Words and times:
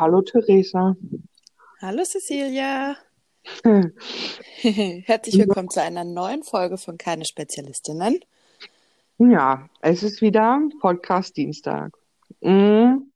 Hallo 0.00 0.22
Theresa. 0.22 0.96
Hallo 1.80 2.04
Cecilia. 2.04 2.96
Herzlich 4.62 5.38
willkommen 5.38 5.70
zu 5.70 5.80
einer 5.80 6.04
neuen 6.04 6.42
Folge 6.42 6.78
von 6.78 6.98
Keine 6.98 7.24
Spezialistinnen. 7.24 8.18
Ja, 9.18 9.68
es 9.80 10.02
ist 10.02 10.20
wieder 10.20 10.60
Podcast 10.80 11.36
Dienstag. 11.36 11.92
Mhm. 12.40 13.12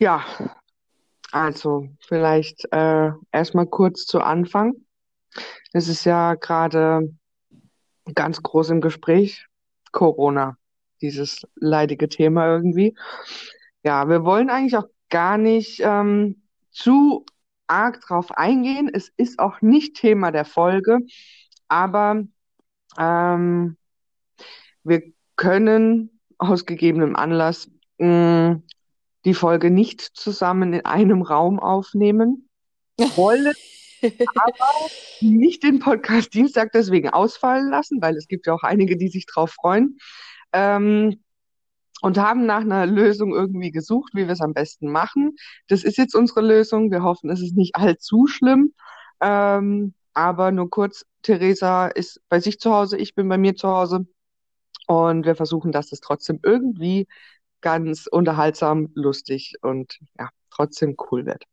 Ja, 0.00 0.24
also 1.30 1.88
vielleicht 2.00 2.66
äh, 2.72 3.12
erstmal 3.30 3.66
kurz 3.66 4.06
zu 4.06 4.20
Anfang. 4.20 4.74
Es 5.72 5.86
ist 5.86 6.04
ja 6.04 6.34
gerade 6.34 7.14
ganz 8.14 8.42
groß 8.42 8.70
im 8.70 8.80
Gespräch, 8.80 9.46
Corona, 9.92 10.56
dieses 11.00 11.46
leidige 11.56 12.08
Thema 12.08 12.46
irgendwie. 12.46 12.96
Ja, 13.82 14.08
wir 14.08 14.24
wollen 14.24 14.50
eigentlich 14.50 14.76
auch 14.76 14.88
gar 15.08 15.38
nicht 15.38 15.80
ähm, 15.82 16.42
zu 16.70 17.24
arg 17.66 18.00
drauf 18.00 18.32
eingehen. 18.32 18.90
Es 18.92 19.10
ist 19.16 19.38
auch 19.38 19.60
nicht 19.60 19.96
Thema 19.96 20.32
der 20.32 20.44
Folge, 20.44 20.98
aber 21.68 22.24
ähm, 22.98 23.76
wir 24.82 25.02
können 25.36 26.20
aus 26.38 26.66
gegebenem 26.66 27.16
Anlass 27.16 27.70
mh, 27.98 28.62
die 29.24 29.34
Folge 29.34 29.70
nicht 29.70 30.00
zusammen 30.00 30.72
in 30.72 30.84
einem 30.84 31.22
Raum 31.22 31.58
aufnehmen. 31.58 32.48
Wollen 33.16 33.54
aber 34.02 34.68
nicht 35.20 35.62
den 35.62 35.78
Podcast 35.78 36.34
Dienstag 36.34 36.72
deswegen 36.72 37.10
ausfallen 37.10 37.70
lassen, 37.70 38.00
weil 38.00 38.16
es 38.16 38.28
gibt 38.28 38.46
ja 38.46 38.54
auch 38.54 38.62
einige, 38.62 38.96
die 38.96 39.08
sich 39.08 39.26
drauf 39.26 39.52
freuen. 39.52 39.98
Ähm, 40.52 41.22
und 42.02 42.18
haben 42.18 42.46
nach 42.46 42.62
einer 42.62 42.86
Lösung 42.86 43.34
irgendwie 43.34 43.70
gesucht, 43.70 44.12
wie 44.14 44.26
wir 44.26 44.32
es 44.32 44.40
am 44.40 44.54
besten 44.54 44.90
machen. 44.90 45.36
Das 45.68 45.84
ist 45.84 45.98
jetzt 45.98 46.14
unsere 46.14 46.40
Lösung. 46.40 46.90
Wir 46.90 47.02
hoffen, 47.02 47.30
es 47.30 47.42
ist 47.42 47.56
nicht 47.56 47.76
allzu 47.76 48.26
schlimm. 48.26 48.72
Ähm, 49.20 49.94
aber 50.14 50.50
nur 50.50 50.70
kurz, 50.70 51.04
Theresa 51.22 51.88
ist 51.88 52.20
bei 52.28 52.40
sich 52.40 52.58
zu 52.58 52.72
Hause, 52.72 52.96
ich 52.96 53.14
bin 53.14 53.28
bei 53.28 53.38
mir 53.38 53.54
zu 53.54 53.68
Hause. 53.68 54.06
Und 54.86 55.26
wir 55.26 55.36
versuchen, 55.36 55.72
dass 55.72 55.92
es 55.92 56.00
trotzdem 56.00 56.40
irgendwie 56.42 57.06
ganz 57.60 58.06
unterhaltsam, 58.06 58.88
lustig 58.94 59.54
und 59.62 59.98
ja, 60.18 60.30
trotzdem 60.50 60.96
cool 61.10 61.26
wird. 61.26 61.44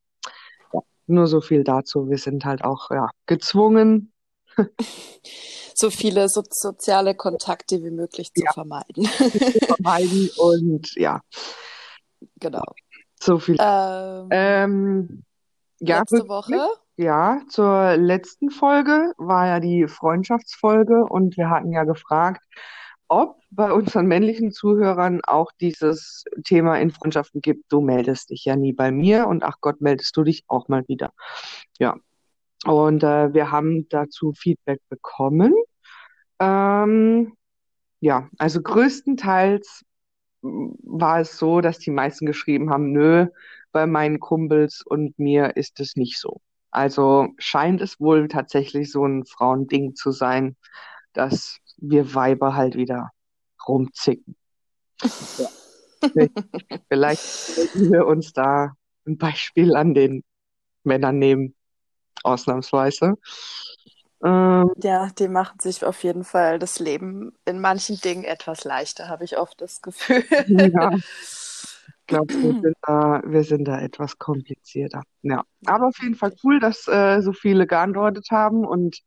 Nur 1.08 1.28
so 1.28 1.42
viel 1.42 1.64
dazu. 1.64 2.10
Wir 2.10 2.18
sind 2.18 2.46
halt 2.46 2.64
auch 2.64 2.92
ja, 2.92 3.10
gezwungen, 3.26 4.12
so 5.74 5.90
viele 5.90 6.28
so 6.30 6.44
soziale 6.50 7.16
Kontakte 7.16 7.84
wie 7.84 7.92
möglich 7.92 8.32
zu 8.34 8.44
ja. 8.44 8.52
vermeiden. 8.52 9.06
vermeiden 9.76 10.30
und 10.38 10.94
ja. 10.96 11.22
Genau. 12.40 12.66
So 13.20 13.40
viel. 13.40 13.58
Ähm, 13.60 14.28
ähm, 14.32 15.24
ja, 15.80 16.00
letzte 16.00 16.28
Woche? 16.28 16.68
Ja, 16.98 17.42
zur 17.50 17.96
letzten 17.98 18.50
Folge 18.50 19.14
war 19.18 19.46
ja 19.48 19.60
die 19.60 19.88
Freundschaftsfolge 19.88 21.04
und 21.04 21.38
wir 21.38 21.50
hatten 21.50 21.72
ja 21.72 21.84
gefragt, 21.84 22.44
ob 23.08 23.42
bei 23.50 23.72
unseren 23.72 24.08
männlichen 24.08 24.52
Zuhörern 24.52 25.22
auch 25.26 25.52
dieses 25.60 26.26
Thema 26.44 26.80
in 26.80 26.92
Freundschaften 26.92 27.42
gibt. 27.42 27.72
Du 27.72 27.82
meldest 27.82 28.30
dich 28.30 28.46
ja 28.46 28.56
nie 28.56 28.74
bei 28.74 28.92
mir 28.92 29.28
und 29.28 29.44
ach 29.44 29.58
Gott, 29.62 29.82
meldest 29.82 30.16
du 30.18 30.24
dich 30.24 30.44
auch 30.48 30.68
mal 30.68 30.84
wieder. 30.88 31.14
Ja, 31.80 31.98
und 32.66 33.04
äh, 33.04 33.34
wir 33.34 33.52
haben 33.52 33.88
dazu 33.90 34.34
Feedback 34.34 34.82
bekommen. 34.90 35.54
Ähm, 36.40 37.34
ja, 38.00 38.30
also 38.38 38.62
größtenteils 38.62 39.84
war 40.42 41.20
es 41.22 41.38
so, 41.38 41.62
dass 41.62 41.80
die 41.80 41.92
meisten 41.92 42.26
geschrieben 42.26 42.70
haben, 42.70 42.92
nö, 42.92 43.28
bei 43.72 43.86
meinen 43.86 44.20
Kumpels 44.20 44.84
und 44.86 45.18
mir 45.20 45.56
ist 45.58 45.80
es 45.80 45.96
nicht 45.96 46.20
so. 46.20 46.42
Also 46.72 47.30
scheint 47.38 47.82
es 47.82 48.00
wohl 48.00 48.28
tatsächlich 48.28 48.92
so 48.92 49.06
ein 49.06 49.26
Frauending 49.26 49.96
zu 49.96 50.12
sein, 50.12 50.56
dass 51.14 51.60
wir 51.78 52.14
Weiber 52.14 52.56
halt 52.56 52.76
wieder 52.76 53.12
rumzicken. 53.68 54.36
Ja. 55.38 55.48
Vielleicht 56.90 57.22
sollten 57.22 57.92
wir 57.92 58.06
uns 58.06 58.34
da 58.34 58.74
ein 59.06 59.18
Beispiel 59.18 59.76
an 59.76 59.94
den 59.94 60.24
Männern 60.84 61.18
nehmen 61.18 61.56
ausnahmsweise. 62.24 63.16
Ähm, 64.24 64.72
ja, 64.82 65.10
die 65.18 65.28
machen 65.28 65.60
sich 65.60 65.86
auf 65.86 66.04
jeden 66.04 66.24
Fall 66.24 66.60
das 66.60 66.80
Leben 66.80 67.34
in 67.46 67.60
manchen 67.60 67.98
Dingen 67.98 68.24
etwas 68.24 68.64
leichter, 68.64 69.10
habe 69.10 69.24
ich 69.24 69.38
oft 69.38 69.62
das 69.62 69.82
Gefühl. 69.82 70.24
Ja. 70.48 70.92
Ich 72.10 72.16
glaube, 72.16 72.34
wir, 72.36 72.54
sind 72.54 72.78
da, 72.84 73.22
wir 73.26 73.44
sind 73.44 73.66
da 73.66 73.82
etwas 73.82 74.18
komplizierter. 74.18 75.04
Ja. 75.24 75.44
Aber 75.66 75.88
auf 75.88 75.98
jeden 76.02 76.16
Fall 76.16 76.34
cool, 76.42 76.58
dass 76.62 76.88
äh, 76.88 77.20
so 77.20 77.34
viele 77.34 77.68
geantwortet 77.68 78.28
haben 78.32 78.66
und 78.66 79.02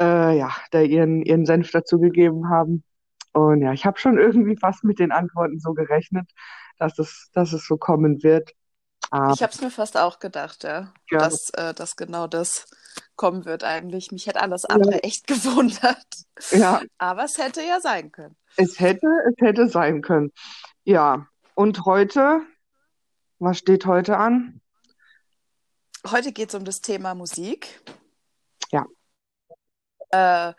äh, 0.00 0.36
ja, 0.38 0.54
da 0.70 0.80
ihren, 0.80 1.22
ihren 1.22 1.46
Senf 1.46 1.70
dazugegeben 1.70 2.48
haben. 2.48 2.84
Und 3.32 3.62
ja, 3.62 3.72
ich 3.72 3.84
habe 3.84 3.98
schon 3.98 4.18
irgendwie 4.18 4.56
fast 4.56 4.84
mit 4.84 4.98
den 4.98 5.12
Antworten 5.12 5.60
so 5.60 5.74
gerechnet, 5.74 6.30
dass 6.78 6.98
es, 6.98 7.30
dass 7.32 7.52
es 7.52 7.66
so 7.66 7.76
kommen 7.76 8.22
wird. 8.22 8.52
Aber 9.10 9.32
ich 9.32 9.42
habe 9.42 9.52
es 9.52 9.60
mir 9.60 9.70
fast 9.70 9.96
auch 9.96 10.18
gedacht, 10.18 10.64
ja, 10.64 10.92
ja. 11.10 11.18
Dass, 11.18 11.50
äh, 11.50 11.74
dass 11.74 11.96
genau 11.96 12.26
das 12.26 12.66
kommen 13.14 13.44
wird 13.44 13.64
eigentlich. 13.64 14.10
Mich 14.12 14.26
hätte 14.26 14.40
alles 14.40 14.64
andere 14.64 14.94
ja. 14.94 14.98
echt 14.98 15.26
gewundert. 15.26 16.06
Ja. 16.50 16.82
Aber 16.98 17.24
es 17.24 17.38
hätte 17.38 17.62
ja 17.62 17.80
sein 17.80 18.12
können. 18.12 18.36
Es 18.56 18.80
hätte, 18.80 19.06
es 19.28 19.34
hätte 19.38 19.68
sein 19.68 20.02
können. 20.02 20.32
Ja. 20.84 21.26
Und 21.54 21.84
heute, 21.84 22.42
was 23.38 23.58
steht 23.58 23.86
heute 23.86 24.18
an? 24.18 24.60
Heute 26.10 26.32
geht 26.32 26.50
es 26.50 26.54
um 26.54 26.64
das 26.64 26.80
Thema 26.80 27.14
Musik. 27.14 27.82
Ja. 28.70 28.84
Äh, 30.10 30.52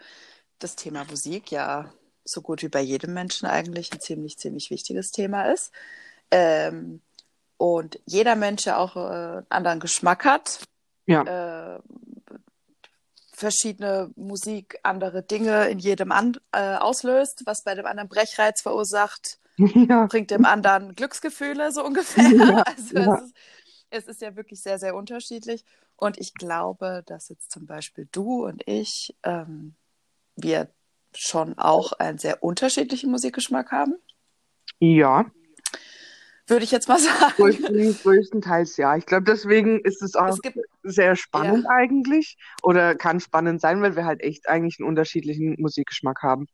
das 0.60 0.76
Thema 0.76 1.06
Musik, 1.06 1.52
ja, 1.52 1.92
so 2.24 2.42
gut 2.42 2.62
wie 2.64 2.70
bei 2.70 2.82
jedem 2.82 3.14
Menschen 3.14 3.48
eigentlich 3.48 3.92
ein 3.94 4.00
ziemlich, 4.00 4.38
ziemlich 4.38 4.70
wichtiges 4.70 5.12
Thema 5.12 5.52
ist. 5.52 5.72
Ähm, 6.32 7.02
und 7.58 8.00
jeder 8.06 8.36
Mensch 8.36 8.66
ja 8.66 8.78
auch 8.78 8.96
äh, 8.96 9.00
einen 9.00 9.46
anderen 9.50 9.80
Geschmack 9.80 10.26
hat. 10.26 10.60
Ja. 11.06 11.76
Äh, 11.76 11.80
verschiedene 13.32 14.12
Musik 14.16 14.80
andere 14.84 15.22
Dinge 15.22 15.70
in 15.70 15.78
jedem 15.80 16.12
an, 16.12 16.38
äh, 16.52 16.76
auslöst, 16.76 17.44
was 17.46 17.64
bei 17.64 17.76
dem 17.76 17.86
anderen 17.86 18.10
Brechreiz 18.10 18.62
verursacht, 18.62 19.40
ja. 19.58 20.08
bringt 20.08 20.32
dem 20.32 20.44
anderen 20.46 20.96
Glücksgefühle 20.96 21.72
so 21.72 21.84
ungefähr. 21.86 22.30
Ja. 22.30 22.64
Also 22.66 22.98
ja. 22.98 23.16
Es, 23.16 23.24
ist, 23.24 23.36
es 23.90 24.08
ist 24.08 24.22
ja 24.22 24.36
wirklich 24.36 24.62
sehr, 24.62 24.80
sehr 24.80 24.96
unterschiedlich. 24.96 25.64
Und 25.96 26.18
ich 26.20 26.34
glaube, 26.34 27.04
dass 27.06 27.30
jetzt 27.30 27.52
zum 27.52 27.66
Beispiel 27.66 28.08
du 28.12 28.46
und 28.46 28.64
ich, 28.68 29.16
ähm, 29.24 29.76
wir 30.36 30.70
schon 31.16 31.58
auch 31.58 31.94
einen 31.94 32.18
sehr 32.18 32.44
unterschiedlichen 32.44 33.10
Musikgeschmack 33.10 33.72
haben. 33.72 33.96
Ja 34.80 35.26
würde 36.48 36.64
ich 36.64 36.72
jetzt 36.72 36.88
mal 36.88 37.00
sagen. 37.00 37.34
Größten, 37.36 37.98
größtenteils 38.02 38.78
ja. 38.78 38.96
Ich 38.96 39.06
glaube, 39.06 39.26
deswegen 39.26 39.80
ist 39.82 40.02
es 40.02 40.16
auch 40.16 40.30
es 40.30 40.42
gibt, 40.42 40.58
sehr 40.84 41.16
spannend 41.16 41.66
ja. 41.66 41.70
eigentlich. 41.70 42.38
Oder 42.64 42.96
kann 42.96 43.20
spannend 43.20 43.62
sein, 43.62 43.82
weil 43.82 43.96
wir 43.96 44.06
halt 44.06 44.22
echt 44.22 44.48
eigentlich 44.50 44.80
einen 44.80 44.88
unterschiedlichen 44.88 45.56
Musikgeschmack 45.60 46.24
haben. 46.24 46.48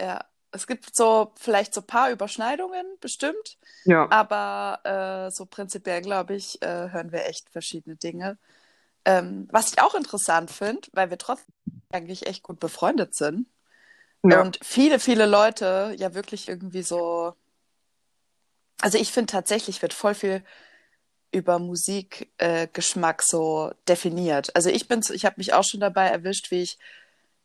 Ja, 0.00 0.24
es 0.52 0.66
gibt 0.66 0.94
so 0.94 1.32
vielleicht 1.36 1.74
so 1.74 1.80
ein 1.80 1.86
paar 1.86 2.10
Überschneidungen, 2.10 2.86
bestimmt. 3.00 3.58
Ja. 3.84 4.10
Aber 4.10 4.80
äh, 4.84 5.30
so 5.30 5.46
prinzipiell, 5.46 6.02
glaube 6.02 6.34
ich, 6.34 6.60
äh, 6.62 6.90
hören 6.90 7.12
wir 7.12 7.26
echt 7.26 7.50
verschiedene 7.50 7.96
Dinge. 7.96 8.38
Ähm, 9.04 9.48
was 9.52 9.72
ich 9.72 9.80
auch 9.80 9.94
interessant 9.94 10.50
finde, 10.50 10.88
weil 10.92 11.10
wir 11.10 11.18
trotzdem 11.18 11.54
eigentlich 11.92 12.26
echt 12.26 12.42
gut 12.42 12.58
befreundet 12.58 13.14
sind. 13.14 13.46
Ja. 14.24 14.40
Und 14.40 14.58
viele, 14.62 14.98
viele 14.98 15.26
Leute 15.26 15.94
ja 15.96 16.14
wirklich 16.14 16.48
irgendwie 16.48 16.82
so 16.82 17.34
also 18.80 18.98
ich 18.98 19.12
finde 19.12 19.32
tatsächlich 19.32 19.82
wird 19.82 19.92
voll 19.92 20.14
viel 20.14 20.42
über 21.32 21.58
Musikgeschmack 21.58 23.20
äh, 23.20 23.24
so 23.24 23.72
definiert. 23.88 24.54
Also 24.54 24.70
ich 24.70 24.88
bin, 24.88 25.02
ich 25.12 25.24
habe 25.24 25.36
mich 25.38 25.52
auch 25.54 25.64
schon 25.64 25.80
dabei 25.80 26.08
erwischt, 26.08 26.50
wie 26.50 26.62
ich 26.62 26.78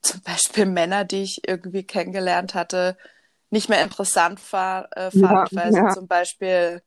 zum 0.02 0.20
Beispiel 0.22 0.66
Männer, 0.66 1.04
die 1.04 1.22
ich 1.22 1.46
irgendwie 1.46 1.84
kennengelernt 1.84 2.54
hatte, 2.54 2.96
nicht 3.50 3.68
mehr 3.68 3.82
interessant 3.82 4.40
war, 4.52 4.88
äh, 4.96 5.10
fand, 5.10 5.22
ja, 5.22 5.46
weil 5.52 5.74
ja. 5.74 5.88
sie 5.88 5.94
zum 5.94 6.08
Beispiel 6.08 6.82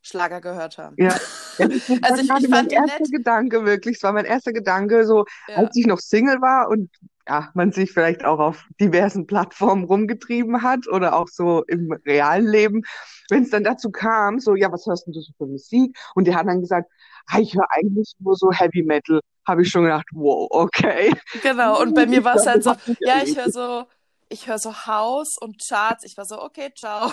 Schlager 0.00 0.40
gehört 0.40 0.78
haben. 0.78 0.96
Ja. 0.98 1.16
also 1.58 1.74
ich, 1.74 1.88
ich 1.90 2.28
fand 2.28 2.48
mein 2.48 2.68
erster 2.68 3.00
nett. 3.00 3.12
Gedanke 3.12 3.64
wirklich, 3.64 3.96
es 3.96 4.02
war 4.02 4.12
mein 4.12 4.24
erster 4.24 4.52
Gedanke, 4.52 5.06
so 5.06 5.24
als 5.54 5.76
ich 5.76 5.86
noch 5.86 5.98
Single 5.98 6.40
war 6.40 6.68
und 6.68 6.90
ja, 7.28 7.50
man 7.54 7.70
sich 7.70 7.92
vielleicht 7.92 8.24
auch 8.24 8.40
auf 8.40 8.66
diversen 8.80 9.26
Plattformen 9.26 9.84
rumgetrieben 9.84 10.62
hat 10.62 10.88
oder 10.88 11.14
auch 11.14 11.28
so 11.28 11.62
im 11.64 11.92
realen 12.04 12.46
Leben, 12.46 12.82
wenn 13.30 13.44
es 13.44 13.50
dann 13.50 13.64
dazu 13.64 13.90
kam, 13.90 14.40
so, 14.40 14.56
ja, 14.56 14.72
was 14.72 14.86
hörst 14.86 15.06
du 15.06 15.12
so 15.12 15.32
für 15.38 15.46
Musik? 15.46 15.96
Und 16.14 16.26
die 16.26 16.34
haben 16.34 16.48
dann 16.48 16.60
gesagt, 16.60 16.90
ah, 17.26 17.38
ich 17.38 17.54
höre 17.54 17.70
eigentlich 17.70 18.14
nur 18.18 18.34
so 18.34 18.50
Heavy 18.50 18.82
Metal. 18.82 19.20
Habe 19.46 19.62
ich 19.62 19.70
schon 19.70 19.84
gedacht, 19.84 20.06
wow, 20.12 20.48
okay. 20.50 21.12
Genau, 21.40 21.80
und 21.80 21.94
bei 21.94 22.06
mir 22.06 22.24
war 22.24 22.36
es 22.36 22.46
halt 22.46 22.62
so, 22.62 22.74
ja, 23.00 23.22
ich 23.22 23.36
höre 23.36 23.50
so, 23.50 23.86
ich 24.28 24.46
höre 24.46 24.58
so 24.58 24.86
Haus 24.86 25.36
und 25.38 25.60
Charts. 25.66 26.04
Ich 26.04 26.16
war 26.16 26.24
so, 26.24 26.40
okay, 26.42 26.72
ciao. 26.74 27.12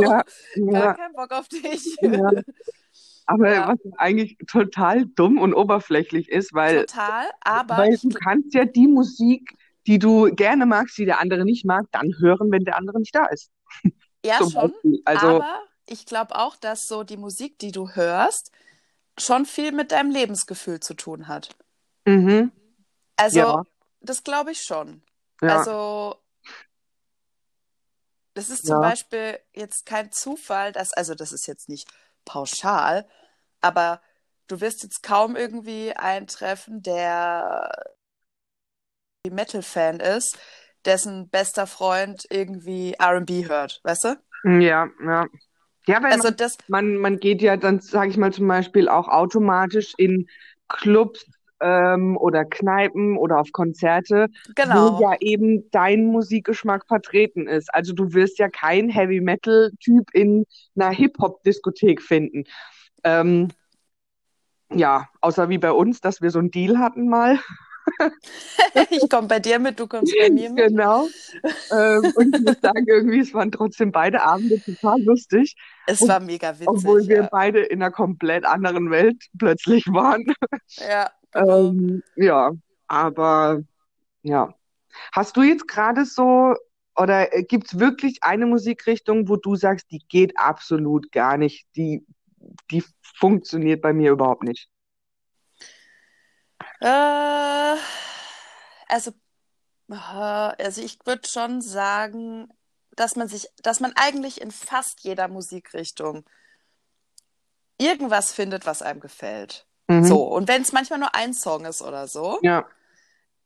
Ja, 0.00 0.22
Gar 0.70 0.86
ja, 0.86 0.94
keinen 0.94 1.14
Bock 1.14 1.32
auf 1.32 1.48
dich. 1.48 1.96
ja. 2.00 2.30
Aber 3.26 3.52
Ja, 3.52 3.68
was 3.68 3.78
eigentlich 3.98 4.36
total 4.46 5.06
dumm 5.06 5.38
und 5.38 5.52
oberflächlich 5.54 6.28
ist, 6.30 6.52
weil, 6.54 6.86
total. 6.86 7.26
Aber 7.40 7.76
weil 7.76 7.96
du 7.98 8.08
kannst 8.10 8.54
ja 8.54 8.64
die 8.64 8.86
Musik, 8.86 9.52
die 9.86 9.98
du 9.98 10.32
gerne 10.34 10.64
magst, 10.66 10.96
die 10.98 11.04
der 11.06 11.20
andere 11.20 11.44
nicht 11.44 11.64
mag, 11.64 11.86
dann 11.92 12.12
hören, 12.20 12.50
wenn 12.52 12.64
der 12.64 12.76
andere 12.76 12.98
nicht 13.00 13.14
da 13.14 13.26
ist. 13.26 13.50
ja 14.24 14.38
Zum 14.38 14.50
schon, 14.50 14.72
Beispiel. 14.72 15.02
Also, 15.04 15.26
aber 15.26 15.60
ich 15.88 16.06
glaube 16.06 16.36
auch, 16.36 16.56
dass 16.56 16.86
so 16.86 17.02
die 17.04 17.16
Musik, 17.16 17.58
die 17.58 17.72
du 17.72 17.90
hörst, 17.90 18.52
schon 19.18 19.46
viel 19.46 19.72
mit 19.72 19.92
deinem 19.92 20.10
Lebensgefühl 20.10 20.80
zu 20.80 20.94
tun 20.94 21.28
hat. 21.28 21.50
mhm, 22.06 22.50
Also, 23.16 23.56
ja, 23.56 23.64
das 24.00 24.22
glaube 24.24 24.52
ich 24.52 24.62
schon. 24.62 25.02
ja, 25.42 25.66
Also, 25.66 26.16
das 28.34 28.50
ist 28.50 28.66
zum 28.66 28.80
ja. 28.80 28.80
Beispiel 28.80 29.38
jetzt 29.54 29.86
kein 29.86 30.12
Zufall, 30.12 30.72
dass, 30.72 30.92
also 30.92 31.14
das 31.14 31.32
ist 31.32 31.46
jetzt 31.46 31.68
nicht 31.68 31.88
pauschal, 32.24 33.08
aber 33.60 34.02
du 34.48 34.60
wirst 34.60 34.82
jetzt 34.82 35.02
kaum 35.02 35.36
irgendwie 35.36 35.94
einen 35.94 36.26
treffen, 36.26 36.82
der 36.82 37.70
Metal-Fan 39.30 40.00
ist, 40.00 40.38
dessen 40.86 41.28
bester 41.28 41.66
Freund 41.66 42.26
irgendwie 42.30 42.94
R&B 42.94 43.46
hört, 43.46 43.80
weißt 43.84 44.04
du? 44.04 44.16
Ja, 44.44 44.88
ja. 45.04 45.26
Ja, 45.88 46.02
weil 46.02 46.12
Also 46.12 46.28
man, 46.28 46.36
das, 46.36 46.58
man, 46.68 46.96
man 46.96 47.18
geht 47.18 47.42
ja 47.42 47.56
dann, 47.56 47.80
sage 47.80 48.10
ich 48.10 48.16
mal 48.16 48.32
zum 48.32 48.48
Beispiel, 48.48 48.88
auch 48.88 49.08
automatisch 49.08 49.94
in 49.96 50.28
Clubs 50.68 51.26
ähm, 51.60 52.16
oder 52.16 52.44
Kneipen 52.44 53.16
oder 53.16 53.38
auf 53.38 53.52
Konzerte, 53.52 54.28
wo 54.48 54.52
genau, 54.54 55.00
ja 55.00 55.16
eben 55.20 55.70
dein 55.70 56.06
Musikgeschmack 56.06 56.86
vertreten 56.86 57.46
ist. 57.46 57.72
Also 57.72 57.92
du 57.94 58.12
wirst 58.12 58.38
ja 58.38 58.48
kein 58.48 58.88
Heavy-Metal-Typ 58.88 60.12
in 60.12 60.44
einer 60.74 60.90
Hip-Hop-Diskothek 60.90 62.02
finden. 62.02 62.44
Ähm, 63.04 63.48
ja, 64.72 65.08
außer 65.20 65.48
wie 65.48 65.58
bei 65.58 65.72
uns, 65.72 66.00
dass 66.00 66.20
wir 66.20 66.30
so 66.30 66.40
einen 66.40 66.50
Deal 66.50 66.78
hatten 66.78 67.08
mal. 67.08 67.38
Ich 68.90 69.08
komme 69.08 69.28
bei 69.28 69.40
dir 69.40 69.58
mit, 69.58 69.78
du 69.78 69.86
kommst 69.86 70.14
bei 70.18 70.30
mir 70.30 70.50
mit. 70.50 70.68
Genau. 70.68 71.08
Ähm, 71.70 72.12
und 72.14 72.36
ich 72.36 72.42
muss 72.42 72.60
sagen, 72.60 72.84
irgendwie, 72.86 73.20
es 73.20 73.34
waren 73.34 73.50
trotzdem 73.50 73.92
beide 73.92 74.22
Abende 74.22 74.60
total 74.60 75.00
lustig. 75.02 75.56
Es 75.86 76.00
Und 76.00 76.08
war 76.08 76.20
mega 76.20 76.54
obwohl 76.66 76.98
witzig, 76.98 77.10
wir 77.10 77.22
ja. 77.22 77.28
beide 77.30 77.60
in 77.60 77.82
einer 77.82 77.90
komplett 77.90 78.44
anderen 78.44 78.90
Welt 78.90 79.24
plötzlich 79.38 79.86
waren. 79.86 80.24
Ja, 80.78 81.10
genau. 81.32 81.68
Ähm, 81.68 82.02
ja, 82.16 82.52
aber 82.88 83.62
ja. 84.22 84.54
Hast 85.12 85.36
du 85.36 85.42
jetzt 85.42 85.68
gerade 85.68 86.04
so, 86.04 86.54
oder 86.96 87.26
gibt 87.26 87.66
es 87.66 87.78
wirklich 87.78 88.18
eine 88.22 88.46
Musikrichtung, 88.46 89.28
wo 89.28 89.36
du 89.36 89.54
sagst, 89.56 89.90
die 89.90 90.02
geht 90.08 90.38
absolut 90.38 91.12
gar 91.12 91.36
nicht, 91.36 91.66
die, 91.76 92.06
die 92.70 92.82
funktioniert 93.02 93.82
bei 93.82 93.92
mir 93.92 94.12
überhaupt 94.12 94.42
nicht? 94.42 94.68
Äh, 96.80 97.76
also, 98.88 99.12
äh, 99.90 99.94
also 99.94 100.82
ich 100.82 100.98
würde 101.04 101.28
schon 101.28 101.60
sagen, 101.60 102.48
dass 102.92 103.16
man 103.16 103.28
sich, 103.28 103.48
dass 103.62 103.80
man 103.80 103.92
eigentlich 103.96 104.40
in 104.40 104.50
fast 104.50 105.00
jeder 105.00 105.28
Musikrichtung 105.28 106.24
irgendwas 107.78 108.32
findet, 108.32 108.66
was 108.66 108.82
einem 108.82 109.00
gefällt. 109.00 109.66
Mhm. 109.88 110.04
So, 110.04 110.22
und 110.24 110.48
wenn 110.48 110.62
es 110.62 110.72
manchmal 110.72 110.98
nur 110.98 111.14
ein 111.14 111.34
Song 111.34 111.64
ist 111.64 111.82
oder 111.82 112.08
so, 112.08 112.38
Ja, 112.42 112.66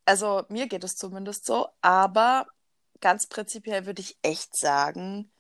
also 0.05 0.45
mir 0.49 0.67
geht 0.67 0.85
es 0.85 0.97
zumindest 0.97 1.47
so, 1.47 1.69
aber 1.83 2.47
ganz 3.01 3.27
prinzipiell 3.27 3.87
würde 3.87 4.03
ich 4.03 4.19
echt 4.23 4.57
sagen, 4.57 5.31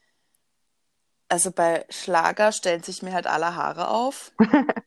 also 1.28 1.52
bei 1.52 1.84
Schlager 1.90 2.52
stellen 2.52 2.82
sich 2.82 3.02
mir 3.02 3.12
halt 3.12 3.26
alle 3.26 3.54
Haare 3.54 3.88
auf, 3.88 4.32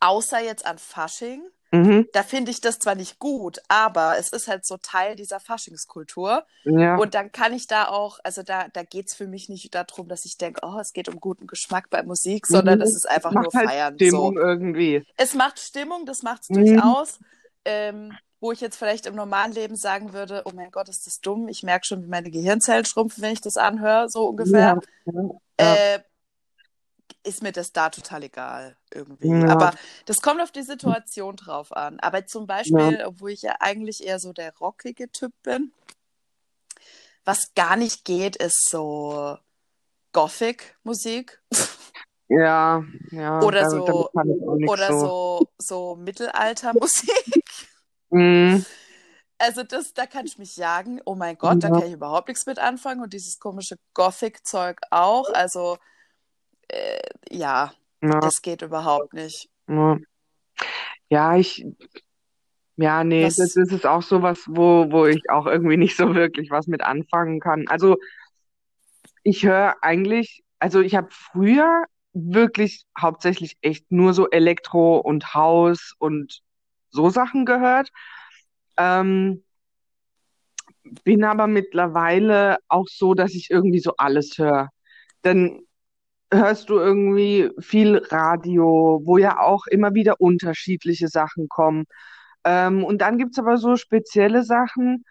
außer 0.00 0.40
jetzt 0.40 0.64
an 0.66 0.78
Fasching. 0.78 1.42
mhm. 1.72 2.08
Da 2.12 2.22
finde 2.22 2.50
ich 2.50 2.60
das 2.60 2.78
zwar 2.78 2.94
nicht 2.94 3.18
gut, 3.18 3.58
aber 3.68 4.16
es 4.18 4.30
ist 4.30 4.48
halt 4.48 4.64
so 4.64 4.76
Teil 4.78 5.16
dieser 5.16 5.40
Faschingskultur. 5.40 6.46
Ja, 6.64 6.96
Und 6.96 7.14
dann 7.14 7.30
kann 7.32 7.52
ich 7.52 7.66
da 7.66 7.88
auch, 7.88 8.18
also 8.24 8.42
da, 8.42 8.68
da 8.68 8.82
geht 8.84 9.08
es 9.08 9.14
für 9.14 9.26
mich 9.26 9.48
nicht 9.48 9.74
darum, 9.74 10.08
dass 10.08 10.24
ich 10.24 10.38
denke, 10.38 10.60
oh, 10.64 10.78
es 10.80 10.92
geht 10.92 11.08
um 11.08 11.20
guten 11.20 11.46
Geschmack 11.46 11.90
bei 11.90 12.02
Musik, 12.02 12.46
sondern 12.46 12.80
es 12.80 12.92
mhm. 12.92 12.96
ist 12.96 13.08
einfach 13.08 13.32
Macht 13.32 13.44
nur 13.44 13.52
halt 13.54 13.68
feiern. 13.68 13.94
Stimmung 13.96 14.34
So. 14.34 14.40
irgendwie. 14.40 15.04
Es 15.16 15.34
macht 15.34 15.58
Stimmung, 15.60 16.06
das 16.06 16.22
macht 16.22 16.42
es 16.42 16.50
Mhm. 16.50 16.80
durchaus. 16.80 17.18
Ähm, 17.64 18.18
wo 18.40 18.52
ich 18.52 18.60
jetzt 18.60 18.76
vielleicht 18.76 19.06
im 19.06 19.16
normalen 19.16 19.52
Leben 19.52 19.74
sagen 19.76 20.12
würde, 20.12 20.42
oh 20.44 20.52
mein 20.54 20.70
Gott, 20.70 20.88
ist 20.88 21.06
das 21.08 21.20
dumm. 21.20 21.48
Ich 21.48 21.64
merke 21.64 21.84
schon, 21.86 22.02
wie 22.04 22.06
meine 22.08 22.30
Gehirnzellen 22.30 22.84
schrumpfen, 22.84 23.22
wenn 23.22 23.32
ich 23.32 23.40
das 23.40 23.56
anhöre, 23.56 24.08
so 24.08 24.26
ungefähr. 24.28 24.78
Ja, 25.06 25.12
ja. 25.60 25.80
Äh, 25.94 26.00
ist 27.28 27.42
mir 27.42 27.52
das 27.52 27.72
da 27.72 27.90
total 27.90 28.24
egal 28.24 28.76
irgendwie. 28.92 29.28
Ja, 29.28 29.48
Aber 29.48 29.72
das 30.06 30.18
kommt 30.22 30.40
auf 30.40 30.50
die 30.52 30.62
Situation 30.62 31.36
drauf 31.36 31.72
an. 31.76 32.00
Aber 32.00 32.26
zum 32.26 32.46
ja. 32.64 32.90
Beispiel, 32.90 33.04
obwohl 33.06 33.30
ich 33.32 33.42
ja 33.42 33.56
eigentlich 33.60 34.04
eher 34.04 34.18
so 34.18 34.32
der 34.32 34.56
rockige 34.58 35.10
Typ 35.10 35.32
bin, 35.42 35.72
was 37.24 37.52
gar 37.54 37.76
nicht 37.76 38.04
geht, 38.04 38.36
ist 38.36 38.68
so 38.70 39.36
Gothic-Musik 40.12 41.42
Ja, 42.28 42.84
ja, 43.12 43.40
oder 43.42 43.68
damit 43.68 43.84
so 43.84 44.10
oder 44.66 44.92
so. 44.92 44.98
so 45.00 45.48
so 45.58 45.96
Mittelalter-Musik. 45.96 47.34
Mhm. 48.10 48.64
Also 49.38 49.62
das, 49.62 49.94
da 49.94 50.06
kann 50.06 50.26
ich 50.26 50.38
mich 50.38 50.56
jagen. 50.56 51.00
Oh 51.04 51.14
mein 51.14 51.36
Gott, 51.38 51.62
da 51.62 51.68
Ja, 51.68 51.78
kann 51.78 51.86
ich 51.88 51.92
überhaupt 51.92 52.28
nichts 52.28 52.46
mit 52.46 52.58
anfangen 52.58 53.02
und 53.02 53.12
dieses 53.12 53.38
komische 53.38 53.76
Gothic-Zeug 53.94 54.80
auch. 54.90 55.30
Also 55.32 55.78
äh, 56.68 56.98
ja, 57.30 57.72
ja, 58.02 58.20
das 58.20 58.42
geht 58.42 58.62
überhaupt 58.62 59.12
nicht. 59.12 59.48
ja. 61.08 61.36
Ich, 61.36 61.66
ja, 62.76 63.02
nee, 63.02 63.22
das, 63.22 63.36
das 63.36 63.56
ist 63.56 63.86
auch 63.86 64.02
sowas, 64.02 64.44
wo, 64.46 64.90
wo 64.90 65.06
ich 65.06 65.28
auch 65.30 65.46
irgendwie 65.46 65.76
nicht 65.76 65.96
so 65.96 66.14
wirklich 66.14 66.50
was 66.50 66.66
mit 66.66 66.82
anfangen 66.82 67.40
kann. 67.40 67.66
Also 67.68 67.96
ich 69.24 69.44
höre 69.44 69.76
eigentlich, 69.82 70.44
also 70.58 70.80
ich 70.80 70.94
habe 70.94 71.08
früher 71.10 71.84
wirklich 72.12 72.84
hauptsächlich 72.98 73.56
echt 73.62 73.90
nur 73.90 74.14
so 74.14 74.30
Elektro 74.30 74.98
und 74.98 75.34
House 75.34 75.94
und 75.98 76.40
so 76.90 77.10
Sachen 77.10 77.44
gehört. 77.44 77.90
Ähm, 78.76 79.44
bin 81.04 81.24
aber 81.24 81.46
mittlerweile 81.46 82.58
auch 82.68 82.86
so, 82.88 83.14
dass 83.14 83.34
ich 83.34 83.50
irgendwie 83.50 83.80
so 83.80 83.94
alles 83.96 84.38
höre. 84.38 84.70
Dann 85.22 85.60
hörst 86.32 86.68
du 86.70 86.78
irgendwie 86.78 87.50
viel 87.58 87.98
Radio, 88.10 89.00
wo 89.04 89.18
ja 89.18 89.40
auch 89.40 89.66
immer 89.66 89.94
wieder 89.94 90.20
unterschiedliche 90.20 91.08
Sachen 91.08 91.48
kommen. 91.48 91.84
Ähm, 92.44 92.84
und 92.84 93.00
dann 93.02 93.18
gibt's 93.18 93.38
aber 93.38 93.56
so 93.58 93.76
spezielle 93.76 94.42
Sachen. 94.44 95.04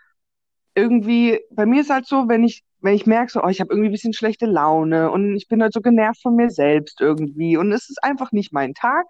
Irgendwie, 0.75 1.39
bei 1.51 1.65
mir 1.65 1.81
ist 1.81 1.89
halt 1.89 2.05
so, 2.07 2.27
wenn 2.29 2.43
ich, 2.43 2.63
wenn 2.81 2.93
ich 2.95 3.05
merke, 3.07 3.31
so, 3.31 3.43
oh, 3.43 3.47
ich 3.49 3.59
habe 3.61 3.71
irgendwie 3.73 3.89
ein 3.89 3.93
bisschen 3.93 4.13
schlechte 4.13 4.45
Laune 4.45 5.11
und 5.11 5.35
ich 5.35 5.47
bin 5.47 5.61
halt 5.61 5.73
so 5.73 5.81
genervt 5.81 6.21
von 6.21 6.35
mir 6.35 6.49
selbst 6.51 7.01
irgendwie 7.01 7.57
und 7.57 7.71
es 7.71 7.89
ist 7.89 8.03
einfach 8.03 8.31
nicht 8.31 8.53
mein 8.53 8.73
Tag, 8.75 9.05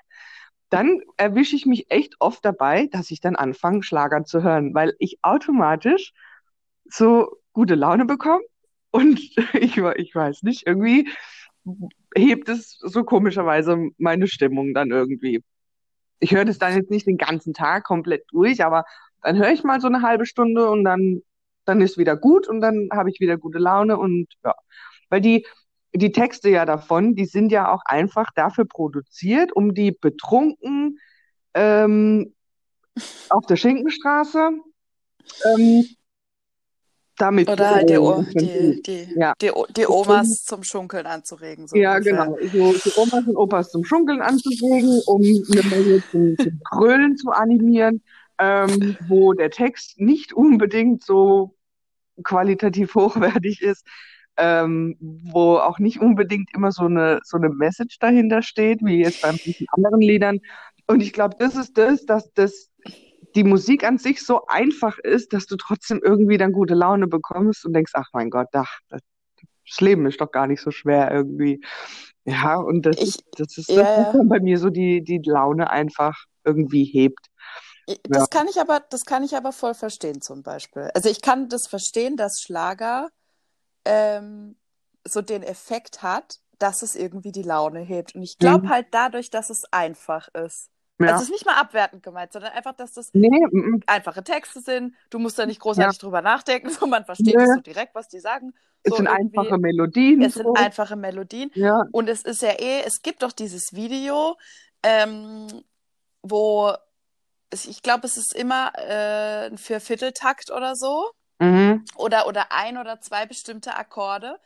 dann 0.69 1.01
erwische 1.17 1.55
ich 1.55 1.65
mich 1.65 1.87
echt 1.89 2.15
oft 2.19 2.43
dabei, 2.45 2.87
dass 2.87 3.11
ich 3.11 3.21
dann 3.21 3.35
anfange, 3.35 3.83
Schlager 3.83 4.23
zu 4.25 4.43
hören, 4.43 4.73
weil 4.73 4.95
ich 4.99 5.19
automatisch 5.21 6.13
so 6.85 7.37
gute 7.53 7.75
Laune 7.75 8.05
bekomme 8.05 8.43
und 8.91 9.19
ich, 9.53 9.77
ich 9.77 10.15
weiß 10.15 10.43
nicht, 10.43 10.67
irgendwie 10.67 11.09
hebt 12.15 12.49
es 12.49 12.77
so 12.79 13.03
komischerweise 13.03 13.77
meine 13.97 14.27
Stimmung 14.27 14.73
dann 14.73 14.91
irgendwie. 14.91 15.43
Ich 16.19 16.31
höre 16.33 16.45
das 16.45 16.57
dann 16.57 16.75
jetzt 16.75 16.91
nicht 16.91 17.07
den 17.07 17.17
ganzen 17.17 17.53
Tag 17.53 17.83
komplett 17.83 18.25
durch, 18.31 18.63
aber 18.63 18.85
dann 19.21 19.37
höre 19.37 19.51
ich 19.51 19.63
mal 19.63 19.79
so 19.81 19.87
eine 19.87 20.01
halbe 20.01 20.25
Stunde 20.25 20.69
und 20.69 20.83
dann, 20.83 21.21
dann 21.65 21.81
ist 21.81 21.97
wieder 21.97 22.15
gut 22.15 22.47
und 22.47 22.61
dann 22.61 22.89
habe 22.91 23.09
ich 23.09 23.19
wieder 23.19 23.37
gute 23.37 23.59
Laune 23.59 23.97
und 23.97 24.27
ja. 24.43 24.55
Weil 25.09 25.21
die, 25.21 25.45
die 25.93 26.11
Texte 26.11 26.49
ja 26.49 26.65
davon, 26.65 27.15
die 27.15 27.25
sind 27.25 27.51
ja 27.51 27.71
auch 27.71 27.81
einfach 27.85 28.31
dafür 28.35 28.65
produziert, 28.65 29.51
um 29.53 29.73
die 29.73 29.91
betrunken 29.91 30.99
ähm, 31.53 32.33
auf 33.29 33.45
der 33.45 33.55
Schinkenstraße 33.55 34.51
ähm, 35.45 35.85
damit 37.17 37.49
Oder 37.49 37.71
halt 37.71 37.89
die, 37.89 37.95
die, 38.35 38.81
die, 38.81 39.19
ja. 39.19 39.33
die, 39.41 39.51
die 39.75 39.87
Omas 39.87 40.43
zum 40.43 40.63
Schunkeln 40.63 41.05
anzuregen, 41.05 41.67
so 41.67 41.75
Ja, 41.75 41.95
ungefähr. 41.95 42.25
genau. 42.25 42.37
So 42.51 42.73
die 42.73 42.91
Omas 42.95 43.27
und 43.27 43.35
Opas 43.35 43.71
zum 43.71 43.83
Schunkeln 43.83 44.21
anzuregen, 44.21 45.01
um 45.07 45.21
eine 45.21 45.63
Menge 45.63 46.03
zum, 46.11 46.37
zum 46.37 46.59
Grölen 46.63 47.17
zu 47.17 47.31
animieren, 47.31 48.01
ähm, 48.39 48.97
wo 49.07 49.33
der 49.33 49.49
Text 49.49 49.99
nicht 49.99 50.33
unbedingt 50.33 51.03
so 51.03 51.55
qualitativ 52.23 52.95
hochwertig 52.95 53.61
ist, 53.61 53.85
ähm, 54.37 54.95
wo 54.99 55.57
auch 55.57 55.79
nicht 55.79 55.99
unbedingt 55.99 56.53
immer 56.53 56.71
so 56.71 56.83
eine, 56.83 57.19
so 57.23 57.37
eine 57.37 57.49
Message 57.49 57.99
dahinter 57.99 58.41
steht, 58.43 58.83
wie 58.83 58.99
jetzt 58.99 59.21
bei 59.21 59.29
anderen 59.71 60.01
Liedern. 60.01 60.39
Und 60.85 61.01
ich 61.01 61.13
glaube, 61.13 61.35
das 61.39 61.55
ist 61.55 61.77
das, 61.77 62.05
dass 62.05 62.31
das 62.33 62.69
die 63.35 63.43
Musik 63.43 63.83
an 63.83 63.97
sich 63.97 64.25
so 64.25 64.45
einfach 64.47 64.97
ist, 64.99 65.33
dass 65.33 65.45
du 65.45 65.55
trotzdem 65.57 66.01
irgendwie 66.03 66.37
dann 66.37 66.51
gute 66.51 66.73
Laune 66.73 67.07
bekommst 67.07 67.65
und 67.65 67.73
denkst, 67.73 67.91
ach 67.95 68.09
mein 68.13 68.29
Gott, 68.29 68.47
ach, 68.53 68.79
das, 68.89 69.01
das 69.69 69.81
Leben 69.81 70.05
ist 70.07 70.21
doch 70.21 70.31
gar 70.31 70.47
nicht 70.47 70.61
so 70.61 70.71
schwer 70.71 71.11
irgendwie. 71.11 71.61
Ja, 72.25 72.57
und 72.57 72.85
das, 72.85 72.97
Ich, 72.97 73.15
ist, 73.15 73.23
das 73.37 73.57
ist 73.57 73.75
ja, 73.75 73.83
das, 73.93 73.95
bei 74.29 74.39
mir 74.41 74.57
so 74.59 74.69
die, 74.69 75.03
die 75.03 75.21
Laune 75.25 75.69
einfach 75.69 76.25
irgendwie 76.45 76.85
hebt. 76.85 77.27
I- 77.89 77.99
Ja. 78.07 78.27
Das 78.27 78.29
kann 78.29 78.47
ich 78.47 78.59
aber, 78.59 78.79
das 78.81 79.05
kann 79.05 79.23
ich 79.23 79.35
aber 79.35 79.51
voll 79.51 79.73
verstehen 79.73 80.21
zum 80.21 80.43
Beispiel. 80.43 80.91
Also 80.93 81.09
ich 81.09 81.21
kann 81.21 81.49
das 81.49 81.67
verstehen, 81.67 82.17
dass 82.17 82.41
Schlager 82.41 83.09
ähm, 83.85 84.57
so 85.07 85.21
den 85.21 85.43
Effekt 85.43 86.03
hat, 86.03 86.39
dass 86.59 86.81
es 86.83 86.95
irgendwie 86.95 87.31
die 87.33 87.43
Laune 87.43 87.81
hebt. 87.81 88.15
Und 88.15 88.23
ich 88.23 88.39
glaube 88.39 88.67
Mhm. 88.67 88.69
halt 88.69 88.87
dadurch, 88.91 89.31
dass 89.31 89.49
es 89.49 89.65
einfach 89.73 90.29
ist. 90.35 90.69
Also 90.99 91.11
Ja. 91.11 91.15
es 91.17 91.21
ist 91.23 91.31
nicht 91.31 91.45
mal 91.45 91.55
abwertend 91.55 92.03
gemeint, 92.03 92.31
sondern 92.33 92.53
einfach, 92.53 92.73
dass 92.75 92.93
das 92.93 93.09
Nee, 93.13 93.29
mm, 93.51 93.81
einfache 93.87 94.23
Texte 94.23 94.61
sind. 94.61 94.95
Du 95.09 95.19
musst 95.19 95.37
da 95.39 95.45
nicht 95.45 95.61
ja. 95.75 95.91
großartig 95.91 95.99
drüber 95.99 96.21
nachdenken, 96.21 96.69
so 96.71 96.87
man 96.87 97.05
versteht 97.05 97.41
es 97.41 97.49
Nö, 97.49 97.53
so 97.53 97.61
direkt, 97.61 97.95
was 97.95 98.07
die 98.07 98.19
sagen. 98.19 98.53
es 98.83 98.91
So 98.91 98.97
sind 98.97 99.07
irgendwie, 99.07 99.37
einfache 99.37 99.57
Melodien 99.57 100.21
es 100.21 100.33
sind 100.35 100.43
so. 100.45 100.53
einfache 100.53 100.95
Melodien. 100.95 101.51
Ja. 101.53 101.83
Und 101.91 102.09
es 102.09 102.23
ist 102.23 102.41
ja 102.41 102.51
eh, 102.59 102.83
es 102.85 103.01
gibt 103.01 103.23
doch 103.23 103.31
dieses 103.31 103.73
Video, 103.73 104.37
ähm, 104.83 105.47
wo 106.23 106.73
es, 107.49 107.65
ich 107.65 107.81
glaube, 107.83 108.07
es 108.07 108.17
ist 108.17 108.35
immer 108.35 108.71
äh, 108.77 109.47
ein 109.47 109.57
Viervierteltakt 109.57 110.51
oder 110.51 110.75
so. 110.75 111.11
Mhm. 111.39 111.85
Oder, 111.97 112.27
oder 112.27 112.51
ein 112.51 112.77
oder 112.77 112.99
zwei 113.01 113.25
bestimmte 113.27 113.75
Akkorde. 113.75 114.39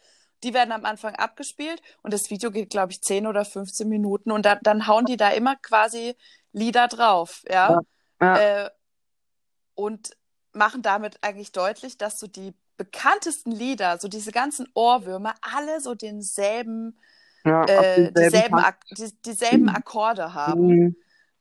Die 0.43 0.53
werden 0.53 0.72
am 0.72 0.86
Anfang 0.86 1.15
abgespielt 1.15 1.81
und 2.03 2.13
das 2.13 2.29
Video 2.29 2.51
geht, 2.51 2.70
glaube 2.72 2.91
ich, 2.91 3.01
10 3.01 3.27
oder 3.27 3.46
15 3.46 3.88
Minuten 3.88 4.31
und 4.31 4.46
da, 4.46 4.55
dann 4.62 4.88
hauen 4.88 5.05
die 5.05 5.17
da 5.17 5.29
immer 5.29 5.55
quasi 5.58 6.15
Lieder 6.53 6.88
drauf, 6.88 7.43
ja. 7.50 7.72
Ja. 7.72 7.79
Ja. 8.22 8.65
Äh, 8.65 8.70
und 9.75 10.12
machen 10.53 10.81
damit 10.81 11.17
eigentlich 11.22 11.51
deutlich, 11.51 11.98
dass 11.98 12.20
so 12.20 12.27
die 12.27 12.53
bekanntesten 12.77 13.51
Lieder, 13.51 13.98
so 14.00 14.08
diese 14.08 14.31
ganzen 14.31 14.67
Ohrwürmer, 14.74 15.36
alle 15.41 15.81
so 15.81 15.96
denselben, 15.96 17.00
Ja, 17.46 17.63
äh, 17.65 18.12
denselben 18.12 18.15
dieselben. 18.15 18.55
Ak 18.60 18.86
die, 18.98 19.22
dieselben 19.25 19.70
Akkorde 19.70 20.34
haben. 20.34 20.67
Mhm. 20.67 20.96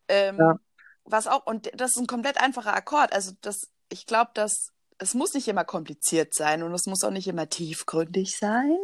Ähm, 0.09 0.37
Ja. 0.39 0.59
was 1.05 1.27
auch, 1.27 1.47
und 1.47 1.71
das 1.75 1.93
ist 1.93 1.99
ein 1.99 2.07
komplett 2.07 2.41
einfacher 2.41 2.75
Akkord. 2.75 3.13
Also 3.13 3.33
das, 3.41 3.69
ich 3.91 4.07
glaube, 4.07 4.31
dass 4.35 4.73
es 4.99 5.15
muss 5.15 5.33
nicht 5.35 5.49
immer 5.49 5.65
kompliziert 5.65 6.35
sein 6.35 6.63
und 6.63 6.73
es 6.75 6.87
muss 6.87 7.03
auch 7.05 7.11
nicht 7.11 7.27
immer 7.27 7.49
tiefgründig 7.49 8.37
sein. 8.39 8.77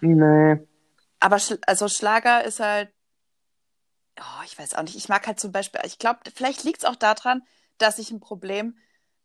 Nee. 0.00 0.58
Aber 1.18 1.38
Schl 1.38 1.58
also 1.66 1.88
Schlager 1.88 2.44
ist 2.44 2.60
halt, 2.60 2.88
oh, 4.20 4.42
ich 4.44 4.58
weiß 4.58 4.74
auch 4.74 4.82
nicht, 4.82 4.96
ich 4.96 5.08
mag 5.08 5.26
halt 5.26 5.40
zum 5.40 5.52
Beispiel, 5.52 5.80
ich 5.84 5.98
glaube, 5.98 6.20
vielleicht 6.34 6.64
liegt 6.64 6.78
es 6.78 6.84
auch 6.84 6.96
daran, 6.96 7.42
dass 7.78 7.98
ich 7.98 8.10
ein 8.10 8.20
Problem 8.20 8.76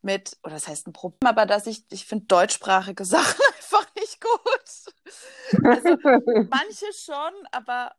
mit, 0.02 0.38
oder 0.44 0.54
das 0.56 0.68
heißt 0.68 0.88
ein 0.88 0.94
Problem, 0.94 1.28
aber 1.28 1.46
dass 1.46 1.68
ich, 1.68 1.86
ich 1.92 2.06
finde 2.06 2.26
deutschsprachige 2.26 3.06
Sachen 3.06 3.40
einfach 3.58 3.86
nicht 3.96 4.20
gut. 4.22 4.94
Also 5.70 5.98
manche 6.50 6.86
schon, 6.94 7.34
aber 7.52 7.96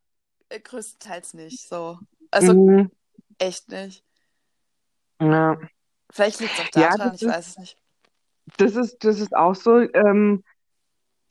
äh, 0.49 0.61
größtenteils 0.61 1.35
nicht 1.35 1.69
so. 1.69 2.01
Also 2.31 2.55
Mhm. 2.55 2.91
echt 3.39 3.69
nicht. 3.71 4.05
Ja. 5.21 5.59
Vielleicht 6.13 6.39
liegt 6.39 6.55
es 6.55 6.61
auch 6.61 6.69
Ja, 6.77 6.91
daran, 6.97 7.15
das 7.15 7.15
ich 7.15 7.27
ist, 7.27 7.27
weiß 7.27 7.49
es 7.49 7.59
nicht. 7.59 7.77
das 8.59 8.77
ist, 8.77 9.05
das 9.05 9.21
ist 9.21 9.35
auch 9.35 9.55
so, 9.55 9.79
ähm, 9.81 10.43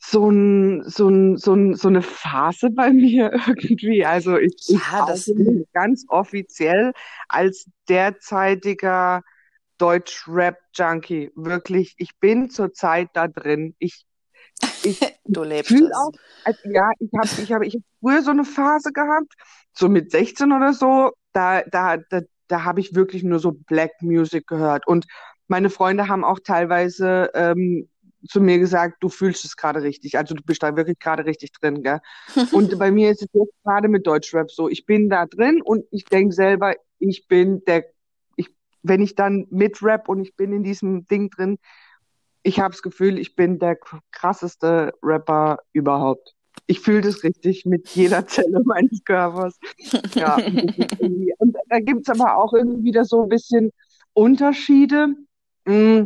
so 0.04 0.28
ein, 0.28 0.82
so 0.84 1.08
ein, 1.08 1.36
so 1.36 1.54
ein, 1.54 1.74
so 1.74 1.88
eine 1.88 2.02
Phase 2.02 2.70
bei 2.70 2.90
mir 2.92 3.32
irgendwie. 3.46 4.04
Also 4.04 4.36
ich, 4.36 4.54
ich 4.68 4.80
Ja, 4.92 5.06
das, 5.06 5.28
mich 5.28 5.66
ganz 5.72 6.04
offiziell 6.08 6.92
als 7.28 7.66
derzeitiger 7.88 9.22
Deutsch-Rap-Junkie. 9.78 11.30
Wirklich, 11.34 11.94
ich 11.98 12.18
bin 12.18 12.50
zurzeit 12.50 13.10
da 13.14 13.28
drin. 13.28 13.74
Ich, 13.78 14.04
ich 14.82 15.00
du 15.24 15.44
lebst 15.44 15.70
es. 15.70 15.92
auch, 15.92 16.12
also, 16.44 16.60
ja, 16.64 16.90
ich 16.98 17.10
habe, 17.16 17.42
ich 17.42 17.52
habe, 17.52 17.66
ich 17.66 17.74
hab 17.74 17.82
früher 18.00 18.22
so 18.22 18.30
eine 18.32 18.44
Phase 18.44 18.92
gehabt, 18.92 19.32
so 19.72 19.88
mit 19.88 20.10
16 20.10 20.52
oder 20.52 20.72
so. 20.72 21.12
Da, 21.32 21.62
da, 21.62 21.96
da, 21.96 22.20
da 22.48 22.64
habe 22.64 22.80
ich 22.80 22.94
wirklich 22.94 23.22
nur 23.22 23.38
so 23.38 23.52
Black 23.52 23.92
Music 24.02 24.46
gehört. 24.48 24.86
Und 24.86 25.06
meine 25.46 25.70
Freunde 25.70 26.08
haben 26.08 26.24
auch 26.24 26.40
teilweise 26.40 27.30
ähm, 27.34 27.88
zu 28.28 28.40
mir 28.40 28.58
gesagt, 28.58 29.02
du 29.02 29.08
fühlst 29.08 29.44
es 29.44 29.56
gerade 29.56 29.82
richtig. 29.82 30.16
Also 30.16 30.34
du 30.34 30.42
bist 30.42 30.62
da 30.62 30.76
wirklich 30.76 30.98
gerade 30.98 31.24
richtig 31.24 31.52
drin, 31.52 31.82
gell? 31.82 32.00
Und 32.52 32.78
bei 32.78 32.90
mir 32.90 33.10
ist 33.10 33.22
es 33.22 33.28
jetzt 33.32 33.54
gerade 33.64 33.88
mit 33.88 34.06
Deutschrap 34.06 34.50
so. 34.50 34.68
Ich 34.68 34.86
bin 34.86 35.08
da 35.08 35.26
drin 35.26 35.60
und 35.62 35.84
ich 35.90 36.04
denke 36.04 36.34
selber, 36.34 36.74
ich 36.98 37.26
bin 37.26 37.64
der, 37.64 37.84
ich, 38.36 38.48
wenn 38.82 39.00
ich 39.00 39.14
dann 39.14 39.46
mit 39.50 39.82
Rap 39.82 40.08
und 40.08 40.20
ich 40.20 40.36
bin 40.36 40.52
in 40.52 40.62
diesem 40.62 41.06
Ding 41.06 41.30
drin, 41.30 41.58
ich 42.42 42.60
habe 42.60 42.72
das 42.72 42.82
Gefühl, 42.82 43.18
ich 43.18 43.36
bin 43.36 43.58
der 43.58 43.76
krasseste 44.10 44.92
Rapper 45.02 45.58
überhaupt. 45.72 46.34
Ich 46.66 46.80
fühle 46.80 47.00
das 47.00 47.22
richtig 47.22 47.64
mit 47.66 47.88
jeder 47.90 48.26
Zelle 48.26 48.62
meines 48.64 49.04
Körpers. 49.04 49.58
Ja, 50.14 50.36
und 50.98 51.56
da 51.68 51.80
gibt's 51.80 52.08
aber 52.08 52.36
auch 52.36 52.52
irgendwie 52.52 52.84
wieder 52.84 53.04
so 53.04 53.22
ein 53.22 53.28
bisschen 53.28 53.72
Unterschiede. 54.12 55.08
Mm, 55.64 56.04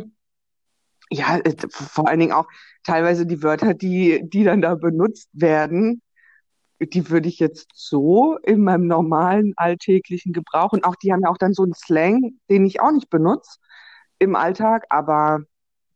Ja, 1.09 1.37
äh, 1.37 1.55
vor 1.69 2.07
allen 2.07 2.19
Dingen 2.19 2.33
auch 2.33 2.47
teilweise 2.83 3.25
die 3.25 3.41
Wörter, 3.43 3.73
die, 3.73 4.21
die 4.23 4.43
dann 4.43 4.61
da 4.61 4.75
benutzt 4.75 5.29
werden, 5.33 6.01
die 6.79 7.09
würde 7.09 7.27
ich 7.27 7.39
jetzt 7.39 7.69
so 7.73 8.37
in 8.43 8.63
meinem 8.63 8.87
normalen 8.87 9.53
alltäglichen 9.55 10.33
Gebrauch 10.33 10.73
und 10.73 10.83
auch 10.83 10.95
die 10.95 11.11
haben 11.11 11.21
ja 11.23 11.29
auch 11.29 11.37
dann 11.37 11.53
so 11.53 11.63
einen 11.63 11.73
Slang, 11.73 12.39
den 12.49 12.65
ich 12.65 12.81
auch 12.81 12.91
nicht 12.91 13.09
benutze 13.09 13.57
im 14.19 14.35
Alltag, 14.35 14.85
aber 14.89 15.41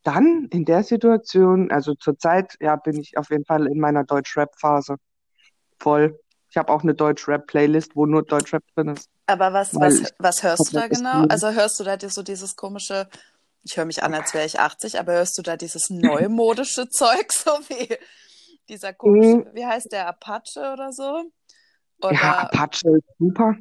dann 0.03 0.47
in 0.51 0.65
der 0.65 0.83
Situation, 0.83 1.71
also 1.71 1.93
zurzeit, 1.93 2.55
ja, 2.59 2.75
bin 2.75 2.99
ich 2.99 3.17
auf 3.17 3.29
jeden 3.29 3.45
Fall 3.45 3.67
in 3.67 3.79
meiner 3.79 4.03
Deutsch-Rap-Phase 4.03 4.95
voll. 5.79 6.19
Ich 6.49 6.57
habe 6.57 6.71
auch 6.71 6.83
eine 6.83 6.95
Deutsch-Rap-Playlist, 6.95 7.95
wo 7.95 8.05
nur 8.05 8.23
Deutsch-Rap 8.23 8.63
drin 8.75 8.89
ist, 8.89 9.09
Aber 9.27 9.53
was, 9.53 9.75
weil 9.75 9.91
was, 9.91 10.13
was 10.17 10.43
hörst 10.43 10.73
du 10.73 10.79
da 10.79 10.87
genau? 10.87 11.25
Also 11.27 11.51
hörst 11.51 11.79
du 11.79 11.83
da 11.83 11.97
dir 11.97 12.09
so 12.09 12.23
dieses 12.23 12.55
komische, 12.55 13.07
ich 13.63 13.77
höre 13.77 13.85
mich 13.85 14.03
an, 14.03 14.13
als 14.13 14.33
wäre 14.33 14.45
ich 14.45 14.59
80, 14.59 14.99
aber 14.99 15.13
hörst 15.13 15.37
du 15.37 15.41
da 15.41 15.57
dieses 15.57 15.89
neumodische 15.89 16.87
Zeug, 16.89 17.31
so 17.31 17.51
wie 17.69 17.95
dieser 18.69 18.93
komische, 18.93 19.37
Mm, 19.37 19.55
wie 19.55 19.65
heißt 19.65 19.91
der, 19.91 20.07
Apache 20.07 20.71
oder 20.73 20.91
so? 20.91 21.23
Ja, 22.03 22.09
Oder 22.09 22.39
Apache 22.39 22.97
ist 22.97 23.05
super. 23.19 23.55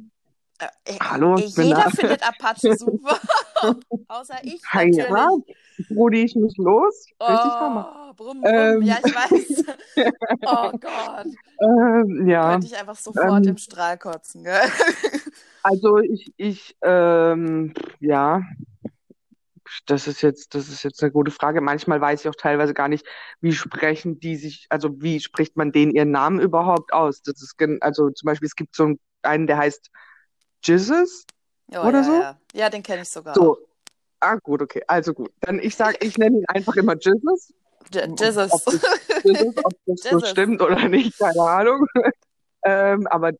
äh, 0.59 0.67
Hallo, 0.99 1.35
äh, 1.37 1.41
ich 1.41 1.55
bin 1.55 1.69
da. 1.69 1.77
jeder 1.77 1.91
findet 1.91 2.27
Apache 2.27 2.73
super, 2.77 3.19
außer 4.07 4.35
ich 4.43 4.61
Ja, 4.73 4.85
natürlich. 4.85 5.57
Brudi, 5.89 6.23
ich 6.23 6.35
muss 6.35 6.55
los. 6.57 7.07
Richtig 7.27 7.59
Hammer. 7.59 8.09
Oh, 8.09 8.13
brumm, 8.13 8.41
brumm, 8.41 8.81
ja, 8.83 8.97
Ähm, 8.97 9.05
ich 9.05 9.15
weiß. 9.15 9.65
Oh 10.43 10.71
Gott, 10.79 11.27
ähm, 11.59 12.27
ja, 12.27 12.51
könnte 12.51 12.67
ich 12.67 12.75
einfach 12.77 12.95
sofort 12.95 13.45
im 13.45 13.51
ähm, 13.51 13.57
Strahl 13.57 13.97
kotzen, 13.97 14.43
gell? 14.43 14.61
also 15.63 15.97
ich, 15.99 16.33
ich, 16.37 16.75
ähm, 16.83 17.73
ja, 17.99 18.41
das 19.85 20.07
ist 20.07 20.21
jetzt, 20.21 20.55
das 20.55 20.69
ist 20.69 20.83
jetzt 20.83 21.01
eine 21.01 21.11
gute 21.11 21.31
Frage. 21.31 21.61
Manchmal 21.61 22.01
weiß 22.01 22.21
ich 22.21 22.29
auch 22.29 22.35
teilweise 22.35 22.73
gar 22.73 22.87
nicht, 22.87 23.05
wie 23.39 23.53
sprechen 23.53 24.19
die 24.19 24.35
sich, 24.35 24.67
also 24.69 25.01
wie 25.01 25.19
spricht 25.19 25.55
man 25.57 25.71
denen 25.71 25.91
ihren 25.91 26.11
Namen 26.11 26.39
überhaupt 26.39 26.93
aus? 26.93 27.21
Das 27.21 27.41
ist, 27.41 27.57
gen- 27.57 27.81
also 27.81 28.09
zum 28.09 28.25
Beispiel, 28.27 28.47
es 28.47 28.55
gibt 28.55 28.75
so 28.75 28.93
einen, 29.23 29.47
der 29.47 29.57
heißt 29.57 29.89
Jesus 30.63 31.25
Oh, 31.73 31.77
oder 31.87 31.91
ja, 31.99 32.03
so. 32.03 32.21
ja. 32.21 32.37
Ja, 32.53 32.69
den 32.69 32.83
kenne 32.83 33.03
ich 33.03 33.09
sogar 33.09 33.35
So, 33.35 33.57
ah, 34.19 34.35
gut, 34.35 34.61
okay. 34.61 34.83
Also 34.87 35.13
gut. 35.13 35.31
Dann 35.41 35.59
ich 35.59 35.75
sag, 35.75 36.03
ich 36.03 36.17
nenne 36.17 36.39
ihn 36.39 36.45
einfach 36.47 36.75
immer 36.75 36.95
Jesus. 36.99 37.53
J- 37.93 38.09
Ob 38.09 38.19
Jesus. 38.19 38.51
das, 38.65 38.81
Jesus, 39.23 39.55
ob 39.63 39.73
das 39.85 40.01
so 40.01 40.19
stimmt 40.25 40.61
oder 40.61 40.87
nicht, 40.89 41.17
keine 41.17 41.41
Ahnung. 41.49 41.85
Ähm, 42.63 43.07
aber 43.07 43.31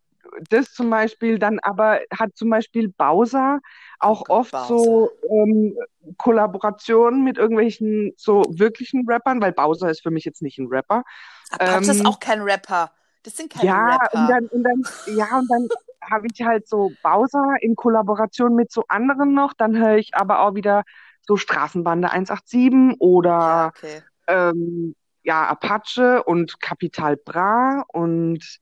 das 0.50 0.74
zum 0.74 0.90
Beispiel, 0.90 1.40
dann 1.40 1.60
aber 1.60 2.00
hat 2.18 2.36
zum 2.36 2.50
Beispiel 2.50 2.90
Bowser 2.90 3.60
Oh 4.06 4.10
auch 4.10 4.24
Gott, 4.24 4.30
oft 4.30 4.56
Bowser. 4.56 5.00
so 5.00 5.12
ähm, 5.30 5.76
Kollaborationen 6.18 7.24
mit 7.24 7.38
irgendwelchen 7.38 8.14
so 8.18 8.44
wirklichen 8.50 9.06
Rappern, 9.10 9.42
weil 9.42 9.54
Bowser 9.54 9.90
ist 9.90 10.02
für 10.04 10.12
mich 10.12 10.26
jetzt 10.26 10.42
nicht 10.42 10.58
ein 10.60 10.68
Rapper. 10.68 11.04
Apache 11.50 11.92
ist 11.92 12.04
Ähm, 12.04 12.06
auch 12.06 12.20
kein 12.20 12.42
Rapper. 12.42 12.92
Das 13.24 13.38
sind 13.38 13.52
keine 13.54 13.76
ja, 13.76 14.08
und 14.14 14.28
Rapper. 14.28 14.28
dann, 14.28 14.46
und 14.48 14.64
dann, 14.64 14.88
ja, 15.06 15.26
und 15.38 15.48
dann 15.50 15.70
habe 16.10 16.28
ich 16.34 16.42
halt 16.44 16.68
so 16.68 16.98
Bowser 17.04 17.56
in 17.62 17.76
Kollaboration 17.76 18.56
mit 18.56 18.72
so 18.72 18.84
anderen 18.88 19.34
noch. 19.34 19.54
Dann 19.54 19.78
höre 19.78 19.98
ich 19.98 20.16
aber 20.16 20.40
auch 20.42 20.56
wieder 20.56 20.84
so 21.28 21.38
Straßenbande 21.38 22.12
187 22.12 23.00
Ja, 23.46 23.66
oder 23.66 23.72
okay. 23.72 24.04
ähm, 24.28 24.96
ja, 25.24 25.48
Apache 25.48 26.24
und 26.24 26.60
Capital 26.62 27.18
Bra 27.18 27.84
und 27.90 28.60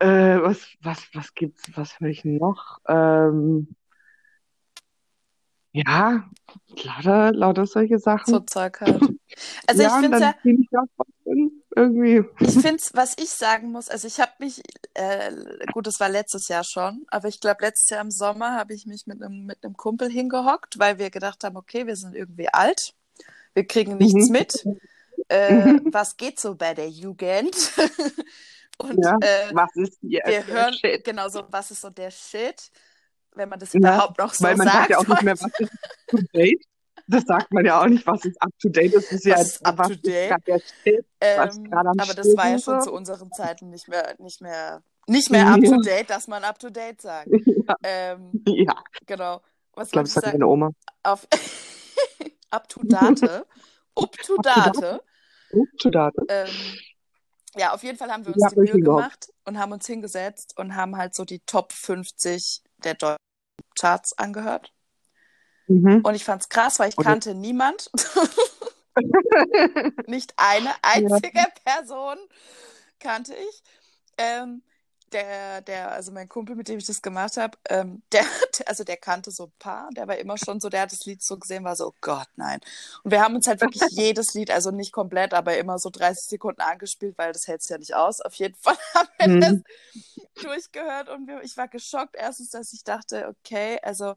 äh, 0.00 0.42
was, 0.42 0.66
was, 0.82 1.08
was 1.14 1.34
gibt's, 1.34 1.70
was 1.76 2.00
höre 2.00 2.08
ich 2.10 2.24
noch? 2.24 2.78
Ähm, 2.88 3.76
Ja, 5.72 6.28
lauter, 6.84 7.32
lauter 7.32 7.66
solche 7.66 7.98
Sachen. 7.98 8.34
So 8.34 8.40
Zeug 8.40 8.80
halt. 8.80 9.02
Also 9.66 9.82
ja, 9.82 9.88
ich 9.88 9.92
finde 10.00 10.18
ja, 10.18 10.34
ich 10.42 10.68
drin, 11.24 11.62
irgendwie. 11.76 12.24
ich 12.42 12.52
finde 12.58 12.76
es, 12.76 12.90
was 12.94 13.14
ich 13.18 13.30
sagen 13.30 13.70
muss, 13.70 13.88
also 13.88 14.08
ich 14.08 14.18
habe 14.20 14.32
mich, 14.38 14.62
äh, 14.94 15.30
gut, 15.72 15.86
das 15.86 16.00
war 16.00 16.08
letztes 16.08 16.48
Jahr 16.48 16.64
schon, 16.64 17.04
aber 17.08 17.28
ich 17.28 17.40
glaube, 17.40 17.64
letztes 17.64 17.90
Jahr 17.90 18.00
im 18.00 18.10
Sommer 18.10 18.56
habe 18.56 18.74
ich 18.74 18.86
mich 18.86 19.06
mit 19.06 19.22
einem 19.22 19.44
mit 19.46 19.62
einem 19.62 19.76
Kumpel 19.76 20.10
hingehockt, 20.10 20.78
weil 20.78 20.98
wir 20.98 21.10
gedacht 21.10 21.44
haben, 21.44 21.56
okay, 21.56 21.86
wir 21.86 21.96
sind 21.96 22.14
irgendwie 22.16 22.48
alt, 22.48 22.94
wir 23.54 23.66
kriegen 23.66 23.98
nichts 23.98 24.28
Mhm. 24.28 24.30
mit. 24.30 24.68
Äh, 25.28 25.74
was 25.92 26.16
geht 26.16 26.40
so 26.40 26.56
bei 26.56 26.74
der 26.74 26.90
Jugend? 26.90 27.56
Und 28.80 29.00
Ja, 29.02 29.16
äh, 29.20 29.52
was 29.54 29.74
ist 29.76 29.98
hier 30.00 30.22
wir 30.24 30.46
hören 30.46 30.74
Shit? 30.74 31.04
genau 31.04 31.28
so, 31.28 31.44
was 31.50 31.70
ist 31.70 31.80
so 31.82 31.90
der 31.90 32.10
Shit, 32.10 32.70
wenn 33.34 33.48
man 33.48 33.58
das 33.58 33.74
Ja, 33.74 33.80
überhaupt 33.96 34.18
noch 34.18 34.32
so 34.34 34.44
weil 34.44 34.56
man 34.56 34.68
sagt 34.68 34.90
ja 34.90 34.98
auch 34.98 35.06
nicht 35.06 35.22
mehr, 35.22 35.36
sagt. 35.38 35.52
was 35.52 35.60
ist 35.60 35.72
up 35.72 36.08
to 36.08 36.18
date. 36.32 36.64
Das 37.06 37.24
sagt 37.24 37.52
man 37.52 37.64
ja 37.64 37.80
auch 37.80 37.86
nicht, 37.86 38.06
was 38.06 38.24
ist 38.24 38.40
up 38.40 38.50
to 38.60 38.68
date. 38.68 38.94
Das 38.94 39.10
ist 39.12 39.24
ja, 39.26 39.36
Was 39.36 39.46
ist 39.48 39.66
up 39.66 39.76
to 39.82 39.94
date? 39.96 40.36
Shit, 40.84 41.04
Ähm, 41.20 41.74
aber 41.96 42.14
das 42.14 42.28
Shit 42.28 42.36
war 42.36 42.48
ja 42.48 42.58
schon 42.58 42.80
zu 42.80 42.92
unseren 42.92 43.32
Zeiten 43.32 43.70
nicht 43.70 43.88
mehr, 43.88 44.14
nicht 44.18 44.40
mehr, 44.40 44.82
nicht 45.06 45.30
mehr 45.30 45.46
up 45.52 45.60
to 45.64 45.76
date, 45.78 46.08
dass 46.10 46.28
man 46.28 46.44
up 46.44 46.58
to 46.58 46.70
date 46.70 47.00
sagt. 47.02 47.30
Ja, 47.68 47.76
Ähm, 47.82 48.34
ja. 48.46 48.74
genau. 49.06 49.42
Was 49.74 49.88
ich 49.88 49.92
glaube, 49.92 50.08
das 50.08 50.16
hat 50.16 50.24
sagen? 50.24 50.38
meine 50.38 50.46
Oma. 50.48 50.70
Auf 51.02 51.26
up 52.50 52.68
to 52.68 52.82
date. 52.84 53.22
Up 53.96 54.12
to 54.22 54.38
date. 54.38 54.82
Up 55.52 55.68
to 55.78 55.90
date. 55.90 56.14
Ähm, 56.28 56.78
ja, 57.56 57.72
auf 57.72 57.82
jeden 57.82 57.98
Fall 57.98 58.10
haben 58.10 58.26
wir 58.26 58.34
uns 58.34 58.48
die 58.50 58.58
Mühe 58.58 58.80
gemacht 58.80 59.32
und 59.44 59.58
haben 59.58 59.72
uns 59.72 59.86
hingesetzt 59.86 60.56
und 60.56 60.76
haben 60.76 60.96
halt 60.96 61.14
so 61.14 61.24
die 61.24 61.40
Top 61.40 61.72
50 61.72 62.62
der 62.78 62.94
deutschen 62.94 63.16
Charts 63.78 64.16
angehört. 64.16 64.72
Mhm. 65.66 66.00
Und 66.02 66.14
ich 66.14 66.24
fand's 66.24 66.48
krass, 66.48 66.78
weil 66.78 66.90
ich 66.90 66.98
Oder- 66.98 67.10
kannte 67.10 67.34
niemand. 67.34 67.90
Nicht 70.06 70.34
eine 70.36 70.70
einzige 70.82 71.44
Person 71.64 72.18
kannte 72.98 73.34
ich. 73.34 73.62
Ähm, 74.18 74.62
der, 75.12 75.62
der, 75.62 75.92
also 75.92 76.12
mein 76.12 76.28
Kumpel, 76.28 76.56
mit 76.56 76.68
dem 76.68 76.78
ich 76.78 76.86
das 76.86 77.02
gemacht 77.02 77.36
habe, 77.36 77.58
ähm, 77.68 78.02
der, 78.12 78.24
also 78.66 78.84
der 78.84 78.96
kannte 78.96 79.30
so 79.30 79.44
ein 79.46 79.52
paar, 79.58 79.90
der 79.96 80.08
war 80.08 80.16
immer 80.18 80.38
schon 80.38 80.60
so, 80.60 80.68
der 80.68 80.82
hat 80.82 80.92
das 80.92 81.04
Lied 81.06 81.22
so 81.22 81.38
gesehen, 81.38 81.64
war 81.64 81.76
so, 81.76 81.88
oh 81.88 81.94
Gott, 82.00 82.28
nein. 82.36 82.60
Und 83.02 83.10
wir 83.10 83.20
haben 83.22 83.34
uns 83.36 83.46
halt 83.46 83.60
wirklich 83.60 83.82
jedes 83.90 84.34
Lied, 84.34 84.50
also 84.50 84.70
nicht 84.70 84.92
komplett, 84.92 85.34
aber 85.34 85.58
immer 85.58 85.78
so 85.78 85.90
30 85.90 86.26
Sekunden 86.28 86.60
angespielt, 86.60 87.16
weil 87.18 87.32
das 87.32 87.46
hältst 87.48 87.70
ja 87.70 87.78
nicht 87.78 87.94
aus. 87.94 88.20
Auf 88.20 88.34
jeden 88.34 88.54
Fall 88.60 88.76
haben 88.94 89.08
wir 89.18 89.28
Mhm. 89.28 89.40
das 89.40 90.44
durchgehört 90.44 91.08
und 91.10 91.26
wir, 91.28 91.42
ich 91.42 91.56
war 91.56 91.68
geschockt 91.68 92.16
erstens, 92.16 92.50
dass 92.50 92.72
ich 92.72 92.84
dachte, 92.84 93.28
okay, 93.28 93.78
also 93.82 94.14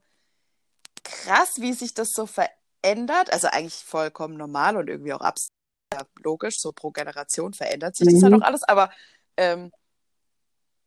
krass, 1.04 1.56
wie 1.60 1.74
sich 1.74 1.94
das 1.94 2.12
so 2.12 2.26
verändert. 2.28 3.32
Also 3.34 3.48
eigentlich 3.48 3.76
vollkommen 3.84 4.38
normal 4.38 4.78
und 4.78 4.90
irgendwie 4.90 5.14
auch 5.14 5.22
abs 5.22 5.50
ja, 5.94 6.02
logisch, 6.24 6.60
so 6.60 6.72
pro 6.72 6.92
Generation 6.92 7.54
verändert 7.54 7.96
sich 7.96 8.08
das 8.10 8.22
Mhm. 8.22 8.24
halt 8.24 8.34
auch 8.34 8.42
alles, 8.42 8.64
aber 8.64 8.92
ähm, 9.38 9.72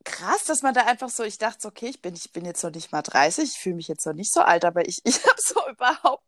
krass, 0.07 0.45
dass 0.45 0.63
man 0.63 0.75
da 0.75 0.83
einfach 0.83 1.11
so, 1.11 1.25
ich 1.25 1.39
dachte 1.39 1.59
so, 1.63 1.69
okay, 1.69 1.89
ich 1.89 2.03
bin, 2.03 2.15
ich 2.15 2.33
bin 2.33 2.47
jetzt 2.47 2.65
noch 2.65 2.73
nicht 2.73 2.93
mal 2.93 3.03
30, 3.03 3.51
ich 3.55 3.59
fühle 3.61 3.77
mich 3.77 3.89
jetzt 3.89 4.07
noch 4.07 4.15
nicht 4.15 4.33
so 4.33 4.41
alt, 4.43 4.65
aber 4.65 4.89
ich, 4.89 5.01
ich 5.05 5.17
habe 5.25 5.37
so 5.39 5.69
überhaupt 5.71 6.25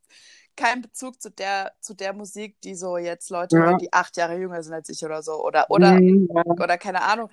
keinen 0.57 0.83
Bezug 0.83 1.23
zu 1.23 1.31
der, 1.31 1.73
zu 1.81 1.95
der 1.95 2.13
Musik, 2.15 2.61
die 2.63 2.77
so 2.77 2.99
jetzt 2.99 3.31
Leute 3.31 3.57
Ja. 3.57 3.77
die 3.79 3.93
acht 3.93 4.17
Jahre 4.19 4.37
jünger 4.39 4.63
sind 4.63 4.75
als 4.75 4.91
ich 4.91 5.05
oder 5.05 5.23
so. 5.23 5.43
Oder, 5.45 5.71
oder, 5.71 5.95
Mhm, 5.95 6.29
ja. 6.35 6.43
oder 6.61 6.79
keine 6.79 7.03
Ahnung. 7.03 7.31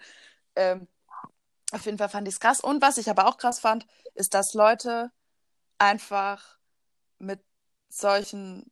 Ähm, 0.55 0.87
auf 1.71 1.85
jeden 1.85 1.97
Fall 1.97 2.09
fand 2.09 2.27
ich 2.27 2.35
es 2.35 2.41
krass. 2.41 2.61
Und 2.61 2.81
was 2.81 2.97
ich 2.97 3.09
aber 3.09 3.27
auch 3.27 3.37
krass 3.37 3.59
fand, 3.59 3.87
ist, 4.15 4.33
dass 4.33 4.53
Leute 4.53 5.11
einfach 5.79 6.57
mit 7.19 7.41
solchen 7.89 8.71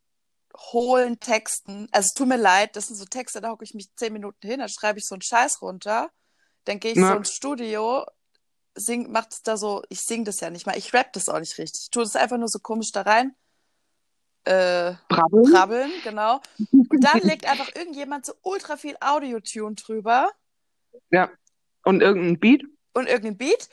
hohlen 0.56 1.20
Texten, 1.20 1.88
also 1.92 2.08
es 2.08 2.14
tut 2.14 2.28
mir 2.28 2.38
leid, 2.38 2.76
das 2.76 2.88
sind 2.88 2.98
so 2.98 3.06
Texte, 3.06 3.42
da 3.42 3.50
hocke 3.50 3.64
ich 3.66 3.74
mich 3.74 3.90
zehn 3.96 4.14
Minuten 4.14 4.48
hin, 4.48 4.60
dann 4.60 4.70
schreibe 4.70 5.00
ich 5.00 5.08
so 5.08 5.16
einen 5.16 5.22
Scheiß 5.24 5.62
runter, 5.62 6.12
dann 6.66 6.80
gehe 6.80 6.92
ich 6.94 6.98
Ja. 6.98 7.10
so 7.12 7.16
ins 7.18 7.32
Studio, 7.34 8.06
sing, 8.76 9.12
macht 9.12 9.48
da 9.48 9.58
so, 9.58 9.84
ich 9.90 10.02
sing 10.02 10.26
das 10.26 10.40
ja 10.40 10.50
nicht 10.50 10.66
mal, 10.66 10.78
ich 10.78 10.94
rap 10.94 11.14
das 11.14 11.30
auch 11.30 11.40
nicht 11.40 11.58
richtig, 11.58 11.84
ich 11.84 11.90
tue 11.92 12.04
das 12.04 12.16
einfach 12.16 12.38
nur 12.38 12.48
so 12.48 12.60
komisch 12.60 12.92
da 12.92 13.02
rein, 13.02 13.36
äh, 14.46 14.94
Brabbeln. 15.10 15.52
brabbeln, 15.52 15.92
genau. 16.04 16.42
Und 16.72 17.02
dann 17.04 17.20
legt 17.24 17.46
einfach 17.48 17.74
irgendjemand 17.76 18.26
so 18.26 18.34
ultra 18.42 18.76
viel 18.78 18.96
Audio-Tune 19.00 19.76
drüber 19.76 20.30
Ja. 21.12 21.30
Und 21.86 22.02
irgendein 22.02 22.40
Beat. 22.40 22.64
und 22.94 23.08
irgendein 23.08 23.38
Beat 23.38 23.70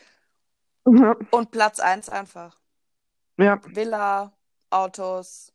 Ja. 0.87 1.15
und 1.31 1.51
Platz 1.51 1.81
eins 1.81 2.09
einfach. 2.09 2.59
Ja. 3.37 3.61
Villa, 3.65 4.33
Autos, 4.71 5.53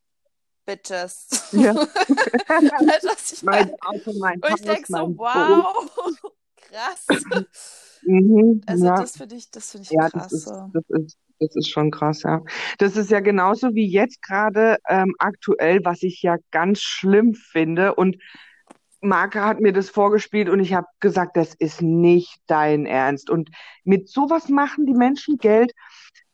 Bitches. 0.65 1.28
Ja. 1.52 1.76
Was 1.76 3.32
ich 3.32 3.43
meine? 3.43 3.67
mein 3.67 3.82
Auto, 3.82 4.13
mein 4.19 4.41
Und 4.41 4.50
ich 4.60 4.62
denke 4.65 4.86
so, 4.88 4.98
mein 4.98 5.17
wow, 5.17 5.89
krass. 6.69 7.06
Mhm, 8.01 8.62
Also 8.67 8.86
ja. 8.86 8.95
das 8.95 9.17
finde 9.17 9.36
ich, 9.36 9.49
das 9.51 9.71
finde 9.71 9.84
ich 9.86 9.91
Ja, 9.91 10.10
krass. 10.10 10.28
das 10.30 10.34
ist, 10.34 10.47
das 10.73 10.84
ist, 10.89 11.17
das 11.39 11.56
ist 11.56 11.69
schon 11.69 11.91
krass, 11.91 12.23
ja. 12.23 12.41
Das 12.78 12.97
ist 12.97 13.12
ja 13.12 13.19
genauso 13.19 13.73
wie 13.73 13.89
jetzt 13.89 14.21
gerade 14.21 14.78
ähm, 14.88 15.15
aktuell, 15.19 15.84
was 15.84 16.04
ich 16.04 16.21
ja 16.21 16.38
ganz 16.51 16.82
schlimm 16.82 17.34
finde. 17.34 17.95
Und 17.95 18.17
Marke 19.01 19.43
hat 19.43 19.60
mir 19.60 19.73
das 19.73 19.89
vorgespielt 19.89 20.49
und 20.49 20.60
ich 20.60 20.73
habe 20.73 20.88
gesagt, 20.99 21.36
das 21.38 21.54
ist 21.56 21.82
nicht 21.82 22.38
dein 22.47 22.86
Ernst. 22.86 23.30
Und 23.30 23.49
mit 23.84 24.10
sowas 24.10 24.49
machen 24.49 24.86
die 24.86 24.93
Menschen 24.93 25.38
Geld. 25.38 25.71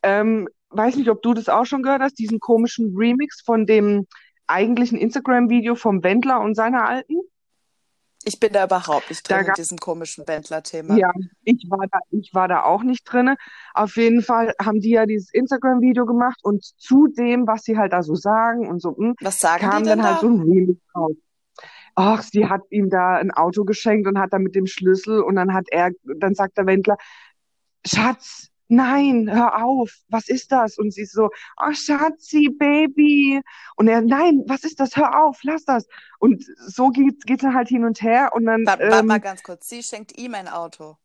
Ähm, 0.04 0.48
weiß 0.70 0.96
nicht, 0.96 1.10
ob 1.10 1.22
du 1.22 1.34
das 1.34 1.50
auch 1.50 1.66
schon 1.66 1.84
gehört 1.84 2.02
hast, 2.02 2.20
diesen 2.20 2.40
komischen 2.40 2.94
Remix 2.96 3.42
von 3.46 3.66
dem 3.66 4.08
eigentlichen 4.48 4.98
Instagram-Video 4.98 5.76
vom 5.76 6.04
Wendler 6.04 6.42
und 6.42 6.56
seiner 6.56 6.88
Alten. 6.88 7.16
Ich 8.24 8.40
bin 8.40 8.54
da 8.54 8.66
überhaupt 8.66 9.10
nicht 9.10 9.28
drin 9.28 9.40
in 9.40 9.46
gab 9.48 9.56
diesem 9.56 9.78
komischen 9.78 10.28
Wendler-Thema. 10.28 10.96
Ja, 10.98 11.12
ich 11.44 11.66
war 11.70 11.88
da, 11.92 12.00
ich 12.12 12.34
war 12.34 12.48
da 12.48 12.64
auch 12.64 12.84
nicht 12.84 13.04
drinne. 13.06 13.36
Auf 13.74 13.96
jeden 13.96 14.22
Fall 14.22 14.54
haben 14.62 14.80
die 14.80 14.92
ja 14.92 15.06
dieses 15.06 15.34
Instagram-Video 15.34 16.06
gemacht 16.06 16.40
und 16.44 16.64
zu 16.64 17.08
dem, 17.08 17.48
was 17.48 17.64
sie 17.64 17.78
halt 17.78 17.94
da 17.94 18.04
so 18.04 18.16
sagen 18.16 18.68
und 18.68 18.82
so, 18.82 18.96
hm, 18.96 19.16
Was 19.22 19.40
sagen 19.40 19.70
kam 19.70 19.84
dann 19.84 20.04
halt 20.04 20.18
da? 20.18 20.20
so 20.22 20.28
ein 20.28 20.40
Remix 20.42 20.80
raus. 20.96 21.16
Ach, 21.96 22.22
sie 22.22 22.48
hat 22.48 22.62
ihm 22.70 22.90
da 22.90 23.18
ein 23.18 23.32
Auto 23.32 23.66
geschenkt 23.66 24.08
und 24.08 24.20
hat 24.20 24.34
da 24.34 24.40
mit 24.40 24.56
dem 24.56 24.66
Schlüssel 24.68 25.22
und 25.22 25.36
dann 25.36 25.54
hat 25.54 25.66
er, 25.72 25.92
dann 26.20 26.36
sagt 26.36 26.58
der 26.58 26.66
Wendler, 26.66 26.98
Schatz, 27.86 28.51
nein, 28.72 29.30
hör 29.32 29.64
auf, 29.64 29.92
was 30.08 30.30
ist 30.30 30.52
das? 30.52 30.78
Und 30.78 30.94
sie 30.94 31.02
ist 31.02 31.14
so, 31.14 31.30
oh 31.62 31.74
Schatzi, 31.74 32.50
Baby. 32.50 33.42
Und 33.76 33.88
er, 33.88 34.02
nein, 34.02 34.44
was 34.48 34.64
ist 34.64 34.80
das? 34.80 34.96
Hör 34.96 35.24
auf, 35.24 35.40
lass 35.44 35.66
das. 35.66 35.88
Und 36.20 36.44
so 36.68 36.90
geht 36.90 37.44
dann 37.44 37.54
halt 37.54 37.68
hin 37.68 37.86
und 37.86 38.02
her 38.02 38.32
und 38.34 38.46
dann, 38.46 38.66
Warte, 38.66 38.90
warte 38.90 39.06
mal 39.06 39.16
ähm, 39.16 39.22
ganz 39.22 39.44
kurz. 39.44 39.68
Sie 39.68 39.84
schenkt 39.84 40.18
ihm 40.18 40.34
ein 40.34 40.48
Auto. 40.48 40.98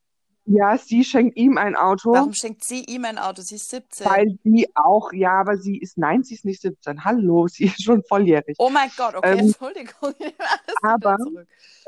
Ja, 0.47 0.79
sie 0.79 1.05
schenkt 1.05 1.37
ihm 1.37 1.59
ein 1.59 1.75
Auto. 1.75 2.13
Warum 2.13 2.33
schenkt 2.33 2.65
sie 2.65 2.85
ihm 2.85 3.05
ein 3.05 3.19
Auto? 3.19 3.43
Sie 3.43 3.57
ist 3.57 3.69
17. 3.71 4.07
Weil 4.07 4.39
sie 4.45 4.69
auch, 4.75 5.13
ja, 5.13 5.33
aber 5.33 5.57
sie 5.57 5.79
ist, 5.79 5.99
nein, 5.99 6.23
sie 6.23 6.35
ist 6.35 6.45
nicht 6.45 6.63
17. 6.63 7.05
Hallo, 7.05 7.47
sie 7.51 7.65
ist 7.65 7.83
schon 7.83 8.03
volljährig. 8.05 8.55
Oh 8.59 8.71
mein 8.71 8.89
Gott, 8.97 9.17
okay, 9.17 9.33
Ähm, 9.33 9.39
Entschuldigung. 9.41 10.15
Aber 10.83 11.17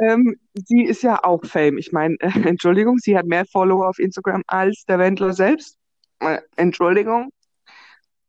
ähm, 0.00 0.36
sie 0.54 0.84
ist 0.84 1.02
ja 1.02 1.22
auch 1.22 1.44
Fame. 1.44 1.78
Ich 1.78 1.92
meine, 1.92 2.16
äh, 2.20 2.30
Entschuldigung, 2.48 2.98
sie 2.98 3.16
hat 3.16 3.26
mehr 3.26 3.44
Follower 3.46 3.88
auf 3.88 3.98
Instagram 3.98 4.42
als 4.46 4.84
der 4.88 4.98
Wendler 4.98 5.32
selbst. 5.32 5.78
Äh, 6.20 6.40
Entschuldigung. 6.56 7.30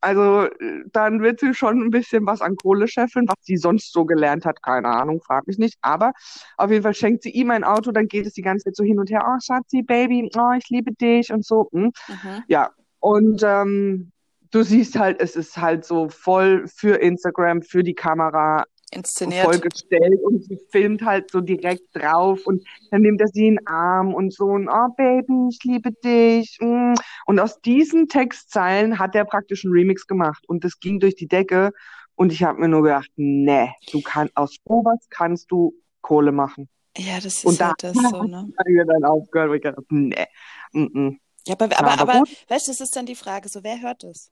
Also, 0.00 0.48
dann 0.92 1.22
wird 1.22 1.40
sie 1.40 1.54
schon 1.54 1.80
ein 1.80 1.90
bisschen 1.90 2.26
was 2.26 2.40
an 2.40 2.56
Kohle 2.56 2.88
scheffeln, 2.88 3.26
was 3.28 3.36
sie 3.42 3.56
sonst 3.56 3.92
so 3.92 4.04
gelernt 4.04 4.44
hat. 4.44 4.62
Keine 4.62 4.88
Ahnung, 4.88 5.20
frag 5.20 5.46
mich 5.46 5.58
nicht. 5.58 5.76
Aber 5.82 6.12
auf 6.56 6.70
jeden 6.70 6.82
Fall 6.82 6.94
schenkt 6.94 7.22
sie 7.22 7.30
ihm 7.30 7.50
ein 7.50 7.64
Auto, 7.64 7.92
dann 7.92 8.08
geht 8.08 8.26
es 8.26 8.34
die 8.34 8.42
ganze 8.42 8.64
Zeit 8.64 8.76
so 8.76 8.84
hin 8.84 8.98
und 8.98 9.10
her. 9.10 9.24
Oh, 9.26 9.38
Schatzi, 9.40 9.82
Baby, 9.82 10.30
oh, 10.36 10.52
ich 10.56 10.68
liebe 10.70 10.92
dich 10.92 11.32
und 11.32 11.44
so. 11.44 11.68
Hm. 11.72 11.92
Mhm. 12.08 12.44
Ja, 12.48 12.70
und 13.00 13.42
ähm, 13.44 14.12
du 14.50 14.62
siehst 14.62 14.98
halt, 14.98 15.20
es 15.20 15.36
ist 15.36 15.56
halt 15.56 15.84
so 15.84 16.08
voll 16.08 16.66
für 16.66 16.96
Instagram, 16.96 17.62
für 17.62 17.82
die 17.82 17.94
Kamera 17.94 18.64
Inszeniert. 18.92 19.62
gestellt 19.62 20.20
und 20.22 20.44
sie 20.44 20.58
filmt 20.70 21.02
halt 21.02 21.30
so 21.30 21.40
direkt 21.40 21.94
drauf 21.94 22.44
und 22.46 22.66
dann 22.90 23.02
nimmt 23.02 23.20
er 23.20 23.28
sie 23.28 23.46
in 23.46 23.56
den 23.56 23.66
Arm 23.66 24.12
und 24.14 24.32
so 24.32 24.46
und 24.46 24.68
oh 24.68 24.88
Baby, 24.96 25.48
ich 25.50 25.62
liebe 25.62 25.92
dich. 25.92 26.58
mm. 26.60 26.94
Und 27.26 27.38
aus 27.38 27.60
diesen 27.60 28.08
Textzeilen 28.08 28.98
hat 28.98 29.14
er 29.14 29.24
praktisch 29.24 29.64
einen 29.64 29.74
Remix 29.74 30.06
gemacht 30.06 30.44
und 30.48 30.64
das 30.64 30.80
ging 30.80 30.98
durch 30.98 31.14
die 31.14 31.28
Decke 31.28 31.70
und 32.16 32.32
ich 32.32 32.42
habe 32.42 32.58
mir 32.58 32.68
nur 32.68 32.82
gedacht, 32.82 33.10
nee, 33.16 33.70
du 33.92 34.02
kannst 34.02 34.36
aus 34.36 34.56
sowas 34.66 35.06
kannst 35.08 35.50
du 35.50 35.74
Kohle 36.00 36.32
machen. 36.32 36.68
Ja, 36.96 37.14
das 37.16 37.26
ist 37.26 37.44
Und 37.44 37.60
da 37.60 37.68
halt 37.68 37.82
das 37.82 37.94
so, 37.94 38.24
ne? 38.24 38.52
habe 38.58 38.70
ich 38.70 38.86
dann 38.86 39.04
aufgehört, 39.04 39.50
weil 39.50 39.56
ich 39.56 39.62
gedacht, 39.62 39.84
nee. 39.90 40.26
mm, 40.72 40.88
mm. 40.92 41.20
Ja, 41.46 41.54
aber, 41.54 41.78
aber, 41.78 41.92
aber 41.92 42.00
aber, 42.02 42.24
weißt 42.48 42.66
du, 42.66 42.70
das 42.72 42.80
ist 42.80 42.96
dann 42.96 43.06
die 43.06 43.14
Frage, 43.14 43.48
so, 43.48 43.62
wer 43.62 43.80
hört 43.80 44.02
das? 44.02 44.30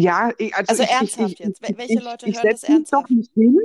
Ja, 0.00 0.30
ich, 0.38 0.54
also, 0.54 0.70
Also 0.70 0.82
ich, 0.84 0.88
ich, 0.90 0.94
ernsthaft 0.94 1.32
ich, 1.32 1.38
jetzt. 1.40 1.62
Wel- 1.62 1.70
ich, 1.70 1.78
Welche 1.78 1.98
ich, 1.98 2.04
Leute 2.04 2.26
ich 2.26 2.36
hören 2.36 2.46
das 2.50 2.62
setze 2.62 2.72
mich 2.72 2.88
doch 2.90 2.98
ernsthaft? 2.98 3.10
nicht 3.10 3.32
hin 3.34 3.58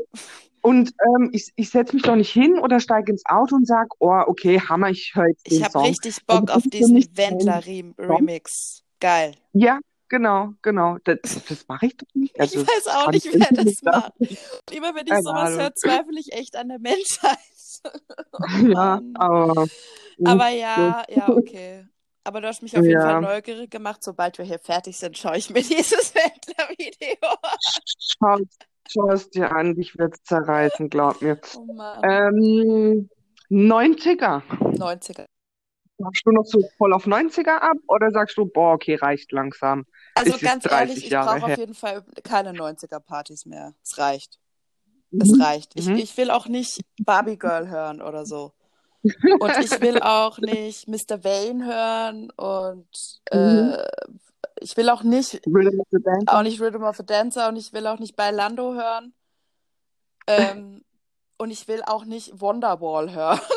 und 0.62 0.94
ähm, 1.06 1.30
ich, 1.32 1.52
ich 1.56 1.70
setze 1.70 1.94
mich 1.94 2.04
doch 2.04 2.16
nicht 2.16 2.32
hin 2.32 2.58
oder 2.58 2.80
steige 2.80 3.12
ins 3.12 3.24
Auto 3.26 3.56
und 3.56 3.68
sage, 3.68 3.90
oh, 4.00 4.24
okay, 4.28 4.60
Hammer, 4.60 4.90
ich 4.90 5.12
höre 5.14 5.28
jetzt 5.28 5.46
Ich 5.46 5.54
den 5.54 5.64
habe 5.66 5.74
Song. 5.74 5.86
richtig 5.86 6.16
Also 6.28 6.42
Bock 6.42 6.50
auf 6.52 6.64
diesen 6.64 7.06
Wendler-Remix. 7.16 8.84
Geil. 9.00 9.36
Ja, 9.54 9.80
genau, 10.10 10.54
genau. 10.62 10.98
Das, 11.04 11.18
das 11.50 11.68
mache 11.68 11.88
ich 11.88 11.98
doch 11.98 12.08
nicht. 12.14 12.40
Also, 12.40 12.62
ich 12.62 12.68
weiß 12.68 12.88
auch 12.88 13.12
nicht, 13.12 13.26
ich 13.26 13.34
wer 13.34 13.52
das 13.52 13.82
macht. 13.84 14.14
Und 14.20 14.76
immer 14.76 14.96
wenn 14.96 15.06
ich 15.06 15.12
Keine 15.12 15.24
sowas 15.24 15.50
höre, 15.58 15.76
zweifle 15.76 16.20
ich 16.20 16.34
echt 16.34 16.56
an 16.56 16.70
der 16.70 16.80
Menschheit. 16.80 17.38
Oh 18.42 18.72
Ja, 18.72 19.02
aber. 19.16 19.68
Aber 20.26 20.50
ja, 20.50 21.04
ja, 21.10 21.30
okay. 21.30 21.86
Aber 22.24 22.40
du 22.42 22.48
hast 22.48 22.62
mich 22.62 22.78
auf 22.78 22.86
jeden 22.86 23.02
Fall 23.02 23.12
Ja. 23.12 23.22
neugierig 23.22 23.70
gemacht. 23.70 24.02
Sobald 24.04 24.38
wir 24.38 24.46
hier 24.46 24.60
fertig 24.60 24.98
sind, 24.98 25.18
schaue 25.18 25.38
ich 25.38 25.50
mir 25.50 25.62
dieses 25.62 26.14
Wendler-Video 26.16 27.30
an. 27.42 27.58
Schau, 28.00 28.38
schau 28.88 29.10
es 29.12 29.30
dir 29.30 29.52
an, 29.52 29.76
dich 29.76 29.98
wird's 29.98 30.24
zerreißen, 30.24 30.90
glaub 30.90 31.22
mir. 31.22 31.40
Oh. 31.56 31.68
Ähm, 32.04 33.10
90er. 33.50 34.42
90er. 34.78 35.26
Sagst 35.98 36.22
du 36.26 36.32
noch 36.32 36.46
so 36.46 36.62
voll 36.78 36.94
auf 36.94 37.06
90er 37.06 37.58
ab 37.60 37.78
oder 37.88 38.10
sagst 38.12 38.38
du, 38.38 38.46
boah, 38.46 38.74
okay, 38.74 38.96
reicht 38.96 39.32
langsam? 39.32 39.86
Also 40.16 40.36
Es 40.36 40.42
ganz 40.42 40.64
30 40.64 40.90
ehrlich, 40.90 41.06
ich 41.06 41.12
brauche 41.12 41.44
auf 41.46 41.58
jeden 41.58 41.76
Fall 41.76 42.04
keine 42.24 42.52
90er-Partys 42.52 43.46
mehr. 43.46 43.74
Es 43.84 43.98
reicht. 43.98 44.40
Es 45.20 45.32
Mhm. 45.32 45.42
reicht. 45.42 45.72
Ich, 45.76 45.88
Mhm. 45.88 45.98
ich 45.98 46.18
will 46.18 46.32
auch 46.32 46.48
nicht 46.48 46.82
Barbie 47.02 47.38
Girl 47.38 47.70
hören 47.70 48.02
oder 48.02 48.26
so. 48.26 48.54
Und 49.40 49.52
ich 49.62 49.82
will 49.82 50.00
auch 50.02 50.40
nicht 50.40 50.88
Mr. 50.88 51.24
Vane 51.24 51.66
hören 51.66 52.32
und 52.32 52.88
Mhm. 53.34 53.76
äh, 53.78 53.84
ich 54.62 54.78
will 54.78 54.90
auch 54.90 55.04
nicht, 55.04 55.42
Rhythm 55.46 55.80
of 55.80 55.88
the 55.92 56.02
Dance. 56.02 56.26
auch 56.28 56.42
nicht 56.44 56.62
Rhythm 56.62 56.84
of 56.84 57.00
a 57.00 57.04
Dancer 57.04 57.50
und 57.50 57.58
ich 57.58 57.74
will 57.74 57.86
auch 57.88 58.00
nicht 58.00 58.16
Bailando 58.16 58.74
hören. 58.76 59.14
Ähm, 60.28 60.86
und 61.38 61.52
ich 61.52 61.68
will 61.68 61.82
auch 61.86 62.06
nicht 62.06 62.40
Wonderwall 62.40 63.14
hören. 63.14 63.40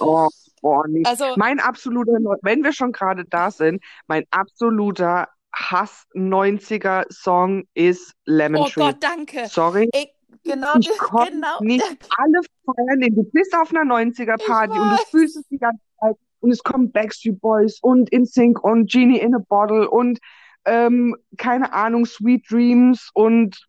Oh, 0.00 0.28
boah, 0.62 0.86
nee. 0.88 1.02
Also, 1.04 1.34
Mein 1.36 1.60
absoluter, 1.60 2.12
wenn 2.42 2.64
wir 2.64 2.72
schon 2.72 2.92
gerade 2.92 3.24
da 3.24 3.50
sind, 3.50 3.82
mein 4.06 4.24
absoluter 4.30 5.28
Hass-90er-Song 5.54 7.64
ist 7.74 8.12
Lemon 8.24 8.62
oh 8.62 8.68
Tree. 8.68 8.80
Gott, 8.80 8.96
danke. 9.00 9.46
Sorry, 9.48 9.88
Ich, 9.94 10.13
genau, 10.44 10.74
ich 10.78 10.88
konnte 10.98 11.32
genau. 11.32 11.60
nicht 11.60 11.84
alle 12.16 12.40
feiern, 12.64 13.00
denn 13.00 13.14
du 13.14 13.24
bist 13.24 13.54
auf 13.56 13.70
einer 13.74 13.82
90er-Party 13.92 14.74
Ich 14.74 14.80
und 14.80 14.90
du 14.90 14.96
fühlst 15.10 15.36
es 15.36 15.48
die 15.48 15.58
ganze 15.58 15.82
Zeit 16.00 16.16
und 16.40 16.50
es 16.50 16.62
kommen 16.62 16.92
Backstreet 16.92 17.40
Boys 17.40 17.78
und 17.80 18.10
InSync 18.10 18.62
und 18.62 18.90
Genie 18.90 19.18
in 19.18 19.34
a 19.34 19.38
Bottle 19.48 19.88
und 19.90 20.18
ähm, 20.66 21.16
keine 21.36 21.72
Ahnung, 21.72 22.06
Sweet 22.06 22.50
Dreams 22.50 23.10
und 23.14 23.66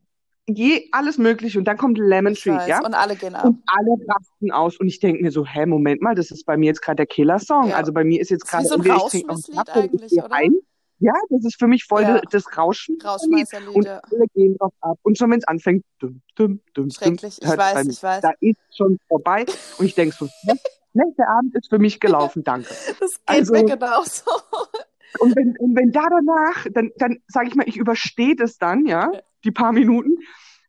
je 0.48 0.88
alles 0.92 1.18
mögliche 1.18 1.58
und 1.58 1.66
dann 1.66 1.78
kommt 1.78 1.98
Lemon 1.98 2.34
Ich 2.34 2.42
Tree, 2.44 2.52
weiß. 2.52 2.68
ja? 2.68 2.86
Und 2.86 2.94
alle 2.94 3.16
gehen 3.16 3.36
ab. 3.36 3.46
Und 3.46 3.64
alle 3.66 3.92
rasten 4.08 4.52
aus. 4.52 4.78
Und 4.78 4.88
ich 4.88 5.00
denke 5.00 5.22
mir 5.22 5.32
so, 5.32 5.46
hä, 5.46 5.66
Moment 5.66 6.02
mal, 6.02 6.16
das 6.16 6.32
ist 6.32 6.46
bei 6.46 6.56
mir 6.56 6.68
jetzt 6.68 6.82
gerade 6.82 6.98
der 6.98 7.08
Killer-Song. 7.08 7.70
Ja. 7.70 7.78
Also 7.78 7.92
bei 7.92 8.04
mir 8.04 8.22
ist 8.22 8.30
jetzt 8.30 8.52
Das 8.54 8.64
ist 8.64 8.72
wie 8.84 8.90
gerade 8.90 9.00
so 9.00 9.00
ein 9.00 9.02
entweder 9.02 9.06
ich 9.06 9.12
trinke 9.12 9.28
noch 9.28 9.36
einen 9.36 9.58
Rausschmisslied 9.58 9.70
eigentlich, 9.70 10.12
oder? 10.14 10.32
rein. 10.32 10.56
Ja, 11.00 11.14
das 11.30 11.44
ist 11.46 11.60
für 11.60 11.68
mich 11.68 11.84
voll 11.84 12.04
Ja. 12.04 12.22
das 12.32 12.58
Rauschen. 12.58 12.98
Rausschmeißerlied, 13.04 13.76
Und 13.76 13.88
alle 13.88 14.26
gehen 14.34 14.58
drauf 14.58 14.74
ab. 14.80 14.98
Und 15.04 15.18
schon 15.18 15.30
wenn 15.32 15.40
es 15.40 15.48
anfängt, 15.48 15.84
dum, 16.00 16.22
dum, 16.36 16.62
dum, 16.74 16.90
Schrecklich. 16.90 17.38
dum, 17.40 17.52
Ich 17.52 17.58
weiß, 17.58 17.88
ich 17.88 18.02
weiß. 18.04 18.22
Da 18.22 18.32
ist 18.40 18.58
schon 18.76 18.98
vorbei. 19.08 19.46
Und 19.78 19.86
ich 19.86 19.96
denke 19.96 20.16
so, 20.18 20.26
ne, 20.44 20.54
ne, 20.94 21.04
der 21.18 21.30
Abend 21.30 21.54
ist 21.56 21.70
für 21.70 21.80
mich 21.80 22.00
gelaufen, 22.00 22.44
danke. 22.44 22.70
Das 23.00 23.14
geht 23.16 23.20
Also- 23.26 23.54
mir 23.54 23.66
genauso. 23.66 24.24
Und 25.20 25.34
wenn, 25.38 25.56
und 25.60 25.78
wenn 25.78 25.94
da 25.94 26.08
danach, 26.10 26.66
dann, 26.74 26.92
dann 26.98 27.24
sage 27.30 27.48
ich 27.48 27.56
mal, 27.56 27.66
ich 27.70 27.78
überstehe 27.78 28.36
das 28.36 28.58
dann, 28.58 28.86
ja, 28.86 29.10
die 29.46 29.52
paar 29.52 29.72
Minuten. 29.72 30.18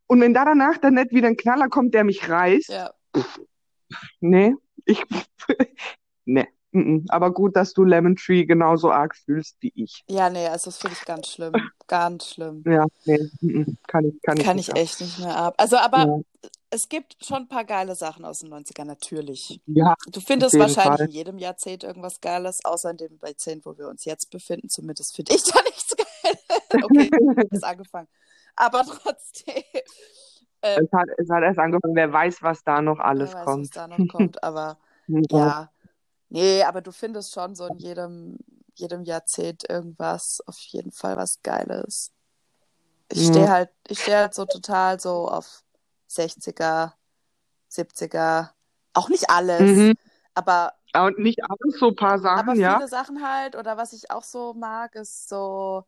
Und 0.07 0.21
wenn 0.21 0.35
da 0.35 0.45
danach 0.45 0.79
dann 0.79 0.95
nicht 0.95 1.11
wieder 1.11 1.27
ein 1.27 1.37
Knaller 1.37 1.69
kommt, 1.69 1.95
der 1.95 2.05
mich 2.05 2.29
reißt, 2.29 2.69
Ja. 2.69 2.93
Nee, 4.21 4.55
ich. 4.85 5.03
nee. 6.27 6.47
Aber 7.09 7.33
gut, 7.33 7.57
dass 7.57 7.73
du 7.73 7.85
Lemon 7.85 8.17
Tree 8.17 8.45
genauso 8.45 8.91
arg 8.91 9.15
fühlst 9.17 9.57
wie 9.61 9.73
ich. 9.75 10.05
Ja, 10.09 10.29
nee, 10.31 10.47
also 10.49 10.67
das 10.67 10.79
finde 10.79 10.97
ich 10.99 11.05
ganz 11.07 11.29
schlimm. 11.29 11.53
Ganz 11.89 12.31
schlimm. 12.31 12.65
Ja, 12.67 12.85
nee, 13.05 13.17
kann 13.87 14.05
ich, 14.07 14.21
kann 14.23 14.37
ich 14.39 14.45
Kann 14.45 14.57
nicht 14.57 14.69
ich 14.71 14.75
ab. 14.75 14.77
echt 14.81 15.01
nicht 15.01 15.19
mehr 15.21 15.37
ab. 15.37 15.55
Also, 15.57 15.77
aber 15.77 15.99
Ja. 16.05 16.19
es 16.71 16.89
gibt 16.89 17.17
schon 17.25 17.43
ein 17.43 17.49
paar 17.49 17.65
geile 17.65 17.95
Sachen 17.95 18.25
aus 18.25 18.41
den 18.41 18.53
90ern, 18.53 18.87
natürlich. 18.87 19.61
Ja, 19.67 19.95
Du 20.11 20.21
findest 20.21 20.59
wahrscheinlich 20.59 20.97
Fall. 20.99 21.07
in 21.07 21.13
jedem 21.13 21.39
Jahrzehnt 21.39 21.85
irgendwas 21.85 22.21
Geiles, 22.21 22.65
außer 22.65 22.91
in 22.91 22.97
dem 22.97 23.19
Jahrzehnt, 23.25 23.65
wo 23.67 23.79
wir 23.79 23.87
uns 23.89 24.05
jetzt 24.05 24.31
befinden. 24.31 24.69
Zumindest 24.69 25.15
finde 25.15 25.35
ich 25.37 25.45
da 25.53 25.61
nichts 25.63 25.95
geil. 25.97 26.83
Okay, 26.83 27.11
ist 27.53 27.63
angefangen. 27.65 28.09
Aber 28.57 28.83
trotzdem. 29.03 29.63
Ähm, 30.63 30.85
es, 30.87 30.93
hat, 30.93 31.07
es 31.19 31.31
hat 31.31 31.43
erst 31.45 31.59
angefangen, 31.61 31.95
wer 31.95 32.13
weiß, 32.13 32.43
was 32.43 32.65
da 32.65 32.83
noch 32.83 32.99
alles 32.99 33.31
wer 33.33 33.39
weiß, 33.41 33.45
kommt. 33.45 33.63
was 33.67 33.71
da 33.71 33.87
noch 33.87 34.09
kommt. 34.09 34.43
Aber 34.43 34.77
Ja. 35.07 35.21
ja. 35.31 35.71
Nee, 36.29 36.63
aber 36.65 36.81
du 36.83 36.93
findest 36.93 37.33
schon 37.33 37.55
so 37.55 37.67
in 37.67 37.79
jedem, 37.79 38.39
jedem 38.75 39.05
Jahrzehnt 39.05 39.69
irgendwas, 39.69 40.41
auf 40.47 40.59
jeden 40.59 40.93
Fall 40.93 41.17
was 41.17 41.41
Geiles. 41.43 42.13
Ich 43.09 43.21
Mhm. 43.21 43.29
stehe 43.29 43.51
halt, 43.51 43.71
ich 43.89 44.01
stehe 44.01 44.19
halt 44.19 44.35
so 44.35 44.45
total 44.47 44.99
so 45.01 45.29
auf 45.29 45.63
60er, 46.09 46.95
70er. 47.69 48.55
Auch 48.95 49.09
nicht 49.09 49.31
alles, 49.31 49.71
Mhm. 49.71 49.95
aber, 50.35 50.73
Und 50.95 51.19
nicht 51.19 51.41
alles, 51.45 51.79
so 51.79 51.89
ein 51.89 51.97
paar 51.97 52.19
Sachen, 52.19 52.49
aber 52.49 52.55
ja. 52.61 52.77
viele 52.77 52.89
Sachen 52.89 53.23
halt. 53.27 53.57
Oder 53.57 53.77
was 53.77 53.93
ich 53.93 54.11
auch 54.11 54.25
so 54.25 54.55
mag, 54.55 54.95
ist 54.95 55.29
so, 55.29 55.85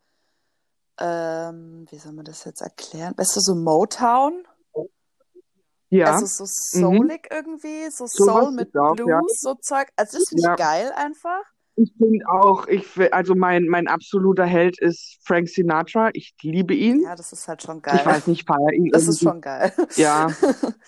ähm, 0.98 1.86
wie 1.90 1.98
soll 1.98 2.12
man 2.12 2.24
das 2.24 2.44
jetzt 2.44 2.60
erklären? 2.60 3.14
Weißt 3.16 3.36
du, 3.36 3.40
so 3.40 3.54
Motown? 3.54 4.44
Ja, 5.90 6.14
Also 6.14 6.26
so 6.26 6.44
soulig 6.46 7.28
irgendwie, 7.30 7.90
so 7.90 8.06
Sowas 8.06 8.44
Soul 8.44 8.52
mit 8.52 8.68
ist 8.68 8.76
auch, 8.76 8.96
Blues, 8.96 9.08
ja. 9.08 9.20
so 9.40 9.54
Zeug. 9.54 9.88
Also 9.96 10.18
das 10.18 10.28
finde 10.28 10.42
Ja. 10.42 10.52
ich 10.52 10.58
geil 10.58 10.92
einfach. 10.96 11.42
ich 11.76 11.92
finde 11.96 12.24
auch, 12.28 12.66
ich, 12.66 12.84
fi- 12.86 13.10
also 13.12 13.34
mein, 13.34 13.66
mein 13.68 13.86
absoluter 13.86 14.44
Held 14.44 14.78
ist 14.80 15.18
Frank 15.24 15.48
Sinatra. 15.48 16.10
Ich 16.12 16.34
liebe 16.42 16.74
ihn. 16.74 17.02
Ja, 17.02 17.14
das 17.14 17.32
ist 17.32 17.46
halt 17.46 17.62
schon 17.62 17.78
Ich 17.78 17.82
geil. 17.82 18.04
weiß 18.04 18.26
nicht, 18.26 18.46
feier 18.46 18.72
ihn 18.72 18.90
Das 18.90 19.02
ist 19.02 19.20
irgendwie. 19.20 19.24
schon 19.24 19.40
geil. 19.40 19.72
Ja. 19.96 20.28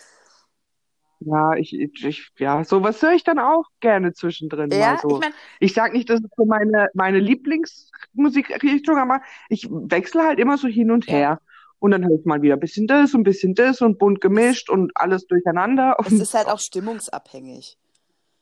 Ja, 1.22 1.54
ich, 1.54 1.74
ich, 1.78 2.02
ich 2.06 2.30
ja, 2.38 2.64
sowas 2.64 3.02
höre 3.02 3.12
ich 3.12 3.24
dann 3.24 3.38
auch 3.38 3.64
gerne 3.80 4.14
zwischendrin 4.14 4.70
Ja, 4.70 4.96
so. 5.02 5.16
ich 5.16 5.20
meine, 5.20 5.34
Ich 5.58 5.74
sag 5.74 5.92
nicht, 5.92 6.08
das 6.08 6.20
ist 6.20 6.30
so 6.34 6.46
meine, 6.46 6.88
meine 6.94 7.18
Lieblingsmusikrichtung, 7.18 8.96
aber 8.96 9.20
ich 9.50 9.68
wechsle 9.70 10.22
halt 10.24 10.38
immer 10.38 10.56
so 10.56 10.66
hin 10.66 10.90
und 10.90 11.06
her. 11.08 11.38
Und 11.80 11.90
dann 11.92 12.06
höre 12.06 12.18
ich 12.18 12.24
mal 12.26 12.42
wieder 12.42 12.54
ein 12.54 12.60
bisschen 12.60 12.86
das 12.86 13.14
und 13.14 13.20
ein 13.20 13.24
bisschen 13.24 13.54
das 13.54 13.80
und 13.80 13.98
bunt 13.98 14.20
gemischt 14.20 14.70
und 14.70 14.92
alles 14.94 15.26
durcheinander. 15.26 15.96
es 16.04 16.12
ist 16.12 16.34
halt 16.34 16.48
auch 16.48 16.60
stimmungsabhängig. 16.60 17.78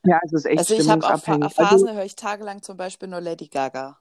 ja, 0.04 0.20
es 0.24 0.32
ist 0.32 0.44
echt 0.44 0.58
Also 0.58 0.74
ich 0.74 0.88
habe 0.90 1.06
auch. 1.06 1.20
Phasen, 1.20 1.42
Also, 1.44 1.86
da 1.86 1.92
höre 1.92 2.04
ich 2.04 2.16
tagelang 2.16 2.62
zum 2.62 2.76
Beispiel 2.76 3.08
nur 3.08 3.20
Lady 3.20 3.46
Gaga. 3.46 3.98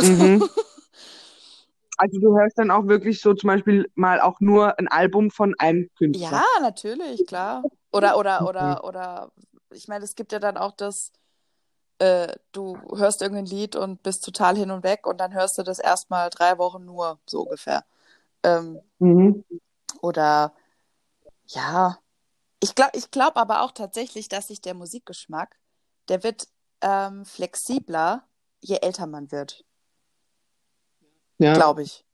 mhm. 0.00 0.48
Also 1.98 2.18
du 2.18 2.36
hörst 2.36 2.58
dann 2.58 2.72
auch 2.72 2.88
wirklich 2.88 3.20
so 3.20 3.32
zum 3.32 3.46
Beispiel 3.46 3.88
mal 3.94 4.20
auch 4.20 4.40
nur 4.40 4.76
ein 4.78 4.88
Album 4.88 5.30
von 5.30 5.54
einem 5.58 5.88
Künstler. 5.96 6.32
Ja, 6.32 6.44
natürlich, 6.60 7.26
klar. 7.26 7.62
Oder, 7.92 8.18
oder, 8.18 8.48
oder, 8.48 8.84
oder, 8.84 9.30
ich 9.70 9.86
meine, 9.86 10.04
es 10.04 10.16
gibt 10.16 10.32
ja 10.32 10.40
dann 10.40 10.56
auch 10.56 10.72
das, 10.72 11.12
äh, 11.98 12.34
du 12.50 12.76
hörst 12.96 13.22
irgendein 13.22 13.46
Lied 13.46 13.76
und 13.76 14.02
bist 14.02 14.24
total 14.24 14.56
hin 14.56 14.72
und 14.72 14.82
weg 14.82 15.06
und 15.06 15.20
dann 15.20 15.32
hörst 15.32 15.58
du 15.58 15.62
das 15.62 15.78
erstmal 15.78 16.28
drei 16.30 16.58
Wochen 16.58 16.84
nur, 16.84 17.20
so 17.24 17.42
ungefähr. 17.42 17.84
Ähm, 18.42 18.80
Mhm. 18.98 19.44
oder, 20.00 20.54
ja, 21.46 21.98
ich 22.60 22.74
glaube, 22.74 22.92
ich 22.96 23.10
glaube 23.10 23.36
aber 23.36 23.62
auch 23.62 23.72
tatsächlich, 23.72 24.28
dass 24.28 24.48
sich 24.48 24.60
der 24.60 24.74
Musikgeschmack, 24.74 25.58
der 26.08 26.22
wird 26.22 26.48
ähm, 26.80 27.24
flexibler, 27.24 28.26
je 28.60 28.76
älter 28.76 29.06
man 29.06 29.30
wird, 29.32 29.64
Ja. 31.38 31.54
glaube 31.54 31.82
ich. 31.82 32.04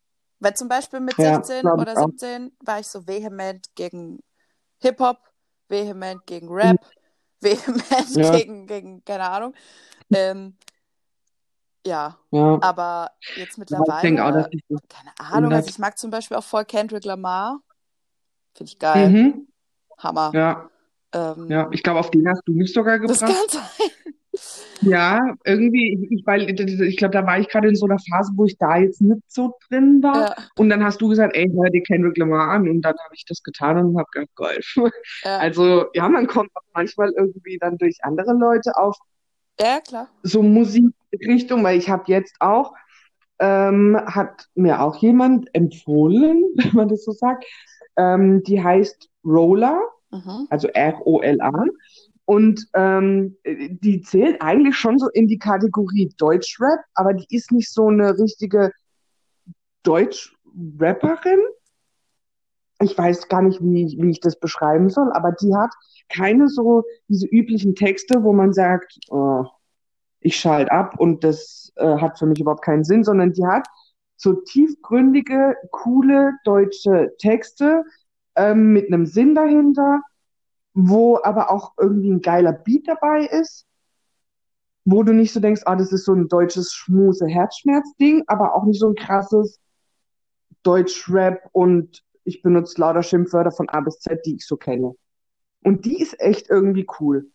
Weil 0.41 0.55
zum 0.55 0.69
Beispiel 0.69 1.01
mit 1.01 1.17
Ja, 1.19 1.35
16 1.35 1.63
glaub 1.63 1.77
ich 1.77 1.83
oder 1.83 1.97
auch. 1.97 2.07
17 2.07 2.57
war 2.61 2.81
ich 2.81 2.87
so 2.87 3.07
vehement 3.07 3.67
gegen 3.75 4.21
Hip-Hop, 4.81 5.19
vehement 5.69 6.25
gegen 6.27 6.49
Rap, 6.49 6.81
vehement 7.41 8.15
Ja. 8.17 8.31
gegen, 8.33 8.67
gegen, 8.67 9.05
keine 9.05 9.29
Ahnung. 9.29 9.55
Ähm, 10.11 10.57
ja, 11.89 12.17
Ja. 12.31 12.59
aber 12.61 13.11
jetzt 13.37 13.59
Aber 13.59 13.97
ich 13.97 14.01
denke 14.03 14.25
auch, 14.25 14.29
mittlerweile, 14.31 14.43
dass 14.45 14.53
ich 14.53 14.65
das 14.69 14.81
keine 14.89 15.33
Ahnung, 15.33 15.53
also 15.53 15.69
ich 15.69 15.79
mag 15.79 15.99
zum 15.99 16.11
Beispiel 16.11 16.37
auch 16.37 16.45
voll 16.45 16.65
Kendrick 16.65 17.05
Lamar. 17.05 17.61
Finde 18.55 18.73
ich 18.73 18.79
geil. 18.79 19.09
Mhm. 19.09 19.49
Hammer. 19.99 20.31
Ja, 20.35 20.71
Ähm, 21.13 21.51
ja. 21.51 21.69
Ich 21.73 21.83
glaube, 21.83 22.01
auf 22.01 22.11
den 22.11 22.29
hast 22.29 22.43
du 22.47 22.53
mich 22.53 22.73
sogar 22.73 22.99
das 23.01 23.21
gebracht. 23.21 23.37
kann 23.37 23.49
sein. 23.49 23.91
Ja, 24.83 25.35
irgendwie, 25.45 25.95
ich, 25.95 26.13
ich, 26.21 26.27
weil 26.27 26.49
ich 26.49 26.97
glaube, 26.97 27.13
da 27.13 27.27
war 27.27 27.41
ich 27.41 27.49
gerade 27.49 27.67
in 27.69 27.75
so 27.75 27.87
einer 27.87 27.99
Phase, 27.99 28.31
wo 28.37 28.45
ich 28.45 28.57
da 28.57 28.77
jetzt 28.77 29.01
nicht 29.01 29.21
so 29.27 29.55
drin 29.69 30.01
war. 30.03 30.29
Ja, 30.31 30.37
Und 30.57 30.69
dann 30.69 30.85
hast 30.85 31.01
du 31.01 31.09
gesagt, 31.09 31.35
ey, 31.35 31.51
hör 31.53 31.69
dir 31.71 31.83
Kendrick 31.83 32.17
Lamar 32.17 32.49
an. 32.51 32.69
Und 32.69 32.83
dann 32.83 32.95
habe 33.05 33.15
ich 33.15 33.25
das 33.25 33.43
getan 33.43 33.77
und 33.79 33.99
habe 33.99 34.07
gedacht, 34.13 34.31
geil. 34.37 34.61
ja, 35.25 35.39
Also, 35.39 35.87
ja, 35.95 36.09
man 36.09 36.29
kommt 36.29 36.51
auch 36.55 36.63
manchmal 36.73 37.13
irgendwie 37.17 37.59
dann 37.59 37.77
durch 37.79 37.99
andere 38.03 38.33
Leute 38.35 38.77
auf 38.77 38.97
ja, 39.61 39.81
klar. 39.81 40.09
so 40.23 40.43
Musikrichtung, 40.43 41.63
weil 41.65 41.79
ich 41.79 41.89
habe 41.89 42.05
jetzt 42.07 42.37
auch, 42.41 42.75
ähm, 43.39 43.97
hat 44.07 44.47
mir 44.55 44.83
auch 44.83 44.97
jemand 44.97 45.49
empfohlen, 45.55 46.43
wenn 46.57 46.75
man 46.75 46.89
das 46.89 47.05
so 47.05 47.13
sagt, 47.13 47.45
ähm, 47.97 48.43
die 48.45 48.63
heißt 48.63 49.09
Roller, 49.25 49.81
Mhm. 50.11 50.47
also 50.51 50.69
R-O-L-A. 50.69 51.65
Und 52.25 52.67
ähm, 52.75 53.37
die 53.45 54.03
zählt 54.03 54.41
eigentlich 54.43 54.77
schon 54.77 54.99
so 54.99 55.09
in 55.09 55.29
die 55.29 55.39
Kategorie 55.39 56.11
Deutschrap, 56.19 56.81
aber 56.95 57.15
die 57.15 57.27
ist 57.29 57.53
nicht 57.53 57.73
so 57.73 57.89
eine 57.89 58.19
richtige 58.19 58.73
Deutschrapperin. 59.83 61.41
Ich 62.81 62.97
weiß 62.97 63.29
gar 63.29 63.43
nicht, 63.43 63.61
wie, 63.61 63.97
wie 64.01 64.11
ich 64.11 64.21
das 64.21 64.39
beschreiben 64.39 64.89
soll, 64.89 65.13
aber 65.13 65.33
die 65.33 65.55
hat 65.55 65.71
keine 66.09 66.49
so 66.49 66.85
diese 67.09 67.27
üblichen 67.27 67.75
Texte, 67.75 68.23
wo 68.23 68.33
man 68.33 68.53
sagt, 68.53 68.99
oh, 69.09 69.45
ich 70.21 70.37
schalte 70.37 70.73
ab 70.73 70.99
und 70.99 71.25
das 71.25 71.73
äh, 71.77 71.97
hat 71.99 72.19
für 72.19 72.27
mich 72.27 72.41
überhaupt 72.41 72.65
keinen 72.65 72.85
Sinn, 72.85 73.05
sondern 73.05 73.33
die 73.33 73.47
hat 73.47 73.67
so 74.17 74.33
tiefgründige, 74.33 75.57
coole 75.71 76.33
deutsche 76.45 77.15
Texte 77.19 77.85
ähm, 78.35 78.73
mit 78.73 78.89
einem 78.89 79.07
Sinn 79.07 79.35
dahinter, 79.35 80.03
wo 80.75 81.19
aber 81.23 81.51
auch 81.51 81.73
irgendwie 81.79 82.11
ein 82.11 82.21
geiler 82.21 82.53
Beat 82.53 82.89
dabei 82.89 83.27
ist, 83.27 83.67
wo 84.85 85.03
du 85.03 85.13
nicht 85.13 85.33
so 85.33 85.41
denkst, 85.41 85.63
ah, 85.67 85.77
das 85.77 85.93
ist 85.93 86.05
so 86.05 86.15
ein 86.15 86.29
deutsches 86.29 86.73
Schmuse-Herzschmerz-Ding, 86.73 88.25
aber 88.27 88.55
auch 88.55 88.65
nicht 88.65 88.81
so 88.81 88.89
ein 88.89 88.95
krasses 88.95 89.61
Deutsch-Rap 90.63 91.49
und 91.53 92.03
ich 92.29 92.43
benutze 92.43 92.81
lauter 92.81 93.03
Schimpfwörter 93.03 93.51
von 93.51 93.69
A 93.69 93.81
bis 93.81 93.99
Z, 93.99 94.25
die 94.25 94.37
ich 94.37 94.47
so 94.47 94.57
kenne. 94.57 94.95
Und 95.65 95.85
die 95.85 96.01
ist 96.01 96.21
echt 96.21 96.49
irgendwie 96.51 96.87
cool. 97.01 97.31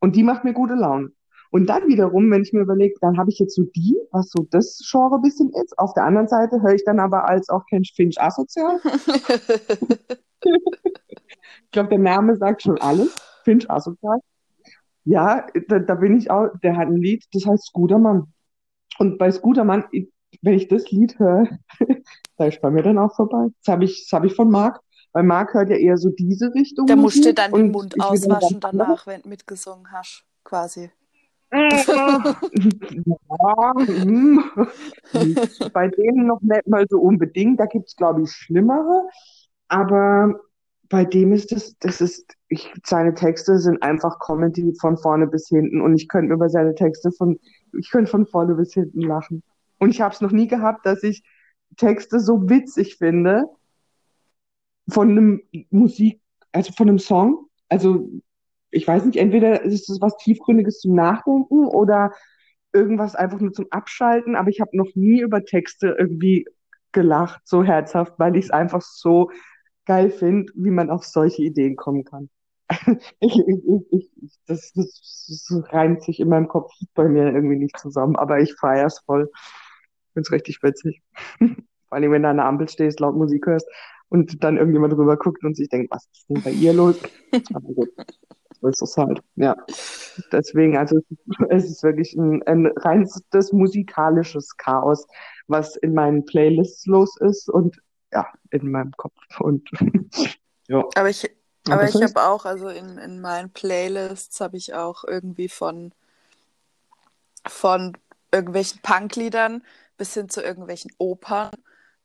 Und 0.00 0.16
die 0.16 0.22
macht 0.22 0.44
mir 0.44 0.52
gute 0.52 0.74
Laune. 0.74 1.12
Und 1.50 1.66
dann 1.66 1.86
wiederum, 1.86 2.30
wenn 2.30 2.42
ich 2.42 2.52
mir 2.52 2.60
überlege, 2.60 2.96
dann 3.00 3.16
habe 3.16 3.30
ich 3.30 3.38
jetzt 3.38 3.54
so 3.54 3.62
die, 3.64 3.96
was 4.10 4.30
so 4.30 4.46
das 4.50 4.78
Genre 4.90 5.16
ein 5.16 5.22
bisschen 5.22 5.50
ist. 5.62 5.78
Auf 5.78 5.94
der 5.94 6.04
anderen 6.04 6.28
Seite 6.28 6.60
höre 6.60 6.74
ich 6.74 6.84
dann 6.84 7.00
aber 7.00 7.28
als 7.28 7.48
auch 7.48 7.64
kein 7.70 7.84
Finch 7.84 8.20
asozial. 8.20 8.80
ich 10.44 11.70
glaube, 11.70 11.88
der 11.88 11.98
Name 11.98 12.36
sagt 12.36 12.62
schon 12.62 12.78
alles. 12.80 13.14
Finch 13.44 13.70
asozial. 13.70 14.18
Ja, 15.04 15.46
da, 15.68 15.78
da, 15.78 15.94
bin 15.94 16.18
ich 16.18 16.30
auch, 16.30 16.48
der 16.62 16.76
hat 16.76 16.88
ein 16.88 16.96
Lied, 16.96 17.24
das 17.32 17.46
heißt 17.46 17.66
Scootermann. 17.66 18.32
Und 18.98 19.18
bei 19.18 19.30
Scootermann, 19.30 19.84
wenn 20.42 20.54
ich 20.54 20.68
das 20.68 20.90
Lied 20.90 21.18
höre, 21.18 21.48
da 22.36 22.46
ist 22.46 22.60
bei 22.60 22.70
mir 22.70 22.82
dann 22.82 22.98
auch 22.98 23.14
vorbei. 23.14 23.48
Das 23.64 23.72
habe 23.72 23.84
ich, 23.84 24.06
das 24.08 24.16
hab 24.16 24.24
ich 24.24 24.34
von 24.34 24.50
Marc. 24.50 24.80
Weil 25.12 25.22
Marc 25.22 25.54
hört 25.54 25.70
ja 25.70 25.76
eher 25.76 25.96
so 25.96 26.10
diese 26.10 26.52
Richtung. 26.52 26.86
Da 26.86 26.94
musst 26.94 27.24
du 27.24 27.32
dann 27.32 27.52
den 27.52 27.70
Mund 27.70 27.94
auswaschen 27.98 28.60
danach, 28.60 29.06
wenn 29.06 29.22
du 29.22 29.30
mitgesungen 29.30 29.90
hast, 29.90 30.24
quasi. 30.44 30.90
ja. 31.52 32.36
Bei 35.72 35.88
denen 35.88 36.26
noch 36.26 36.42
nicht 36.42 36.66
mal 36.66 36.84
so 36.90 36.98
unbedingt. 36.98 37.58
Da 37.60 37.66
gibt 37.66 37.88
es, 37.88 37.96
glaube 37.96 38.22
ich, 38.22 38.30
schlimmere. 38.30 39.08
Aber 39.68 40.34
bei 40.88 41.04
dem 41.04 41.32
ist 41.32 41.52
es, 41.52 41.76
das 41.78 42.00
ist, 42.00 42.34
ich, 42.48 42.72
seine 42.84 43.14
Texte 43.14 43.58
sind 43.58 43.82
einfach 43.82 44.18
Comedy 44.18 44.74
von 44.80 44.96
vorne 44.98 45.26
bis 45.26 45.48
hinten. 45.48 45.80
Und 45.80 45.94
ich 45.94 46.08
könnte 46.08 46.34
über 46.34 46.48
seine 46.48 46.74
Texte 46.74 47.10
von, 47.12 47.38
ich 47.78 47.90
könnte 47.90 48.10
von 48.10 48.26
vorne 48.26 48.54
bis 48.54 48.74
hinten 48.74 49.00
lachen. 49.00 49.42
Und 49.78 49.90
ich 49.90 50.00
habe 50.00 50.14
es 50.14 50.20
noch 50.20 50.32
nie 50.32 50.48
gehabt, 50.48 50.86
dass 50.86 51.02
ich 51.02 51.22
Texte 51.76 52.20
so 52.20 52.48
witzig 52.48 52.96
finde 52.96 53.44
von 54.88 55.10
einem 55.10 55.42
Musik, 55.70 56.20
also 56.52 56.72
von 56.72 56.88
einem 56.88 56.98
Song. 56.98 57.48
Also 57.68 58.08
ich 58.70 58.86
weiß 58.86 59.04
nicht, 59.04 59.16
entweder 59.16 59.62
ist 59.62 59.88
es 59.88 60.00
was 60.00 60.16
Tiefgründiges 60.18 60.80
zum 60.80 60.94
Nachdenken 60.94 61.66
oder 61.66 62.12
irgendwas 62.72 63.14
einfach 63.14 63.40
nur 63.40 63.52
zum 63.52 63.66
Abschalten, 63.70 64.36
aber 64.36 64.50
ich 64.50 64.60
habe 64.60 64.76
noch 64.76 64.94
nie 64.94 65.20
über 65.20 65.44
Texte 65.44 65.96
irgendwie 65.98 66.46
gelacht, 66.92 67.40
so 67.44 67.64
herzhaft, 67.64 68.14
weil 68.18 68.36
ich 68.36 68.46
es 68.46 68.50
einfach 68.50 68.82
so 68.82 69.30
geil 69.86 70.10
finde, 70.10 70.52
wie 70.56 70.70
man 70.70 70.90
auf 70.90 71.04
solche 71.04 71.42
Ideen 71.42 71.76
kommen 71.76 72.04
kann. 72.04 72.28
ich, 73.20 73.38
ich, 73.38 73.62
ich, 73.90 74.10
das, 74.46 74.72
das, 74.74 75.26
das 75.28 75.72
reimt 75.72 76.02
sich 76.02 76.20
in 76.20 76.28
meinem 76.28 76.48
Kopf 76.48 76.72
bei 76.94 77.08
mir 77.08 77.32
irgendwie 77.32 77.56
nicht 77.56 77.78
zusammen, 77.78 78.16
aber 78.16 78.40
ich 78.40 78.54
feiere 78.54 78.86
es 78.86 78.98
voll. 79.00 79.30
Ich 80.16 80.28
finde 80.28 80.28
es 80.28 80.32
richtig 80.32 80.62
witzig. 80.62 81.02
Vor 81.38 81.98
allem, 81.98 82.10
wenn 82.10 82.22
du 82.22 82.28
an 82.28 82.36
der 82.36 82.46
Ampel 82.46 82.68
stehst, 82.68 83.00
laut 83.00 83.16
Musik 83.16 83.46
hörst 83.46 83.68
und 84.08 84.42
dann 84.42 84.56
irgendjemand 84.56 84.94
drüber 84.94 85.16
guckt 85.16 85.44
und 85.44 85.56
sich 85.56 85.68
denkt, 85.68 85.90
was 85.90 86.06
ist 86.12 86.26
denn 86.28 86.42
bei 86.42 86.50
ihr 86.50 86.72
los? 86.72 86.98
Aber 87.52 87.68
gut 87.72 87.90
so 88.60 88.68
ist 88.68 88.82
es 88.82 88.96
halt. 88.96 89.20
Ja. 89.36 89.56
Deswegen, 90.32 90.76
also 90.76 91.00
es 91.48 91.64
ist 91.64 91.82
wirklich 91.82 92.14
ein, 92.14 92.42
ein 92.44 92.66
reinstes 92.66 93.52
musikalisches 93.52 94.56
Chaos, 94.56 95.06
was 95.46 95.76
in 95.76 95.94
meinen 95.94 96.24
Playlists 96.24 96.86
los 96.86 97.16
ist 97.20 97.48
und 97.48 97.80
ja, 98.12 98.26
in 98.50 98.70
meinem 98.70 98.92
Kopf. 98.92 99.14
Und 99.40 99.68
ja. 100.68 100.84
Aber 100.94 101.10
ich, 101.10 101.30
aber 101.68 101.88
ich 101.88 101.94
habe 101.94 102.22
auch, 102.22 102.44
also 102.44 102.68
in, 102.68 102.98
in 102.98 103.20
meinen 103.20 103.50
Playlists 103.50 104.40
habe 104.40 104.56
ich 104.56 104.74
auch 104.74 105.04
irgendwie 105.04 105.48
von, 105.48 105.92
von 107.46 107.96
irgendwelchen 108.32 108.80
Punkliedern 108.82 109.62
bis 109.96 110.14
hin 110.14 110.28
zu 110.28 110.42
irgendwelchen 110.42 110.90
Opern, 110.98 111.50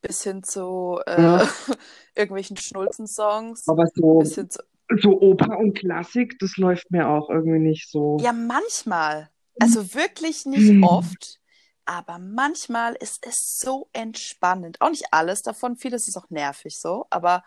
bis 0.01 0.23
hin 0.23 0.43
zu 0.43 0.99
äh, 1.05 1.21
ja. 1.21 1.47
irgendwelchen 2.15 2.57
Schnulzensongs, 2.57 3.67
aber 3.67 3.87
so, 3.93 4.23
so 4.23 5.21
Oper 5.21 5.57
und 5.57 5.77
Klassik, 5.77 6.37
das 6.39 6.57
läuft 6.57 6.91
mir 6.91 7.07
auch 7.07 7.29
irgendwie 7.29 7.59
nicht 7.59 7.89
so. 7.89 8.17
Ja, 8.21 8.33
manchmal. 8.33 9.29
Also 9.59 9.93
wirklich 9.93 10.45
nicht 10.45 10.71
mhm. 10.71 10.83
oft, 10.83 11.39
aber 11.85 12.19
manchmal 12.19 12.95
ist 12.95 13.25
es 13.27 13.59
so 13.59 13.89
entspannend. 13.93 14.81
Auch 14.81 14.89
nicht 14.89 15.05
alles 15.11 15.41
davon, 15.43 15.75
vieles 15.75 16.07
ist 16.07 16.17
auch 16.17 16.29
nervig 16.29 16.79
so, 16.79 17.05
aber 17.09 17.43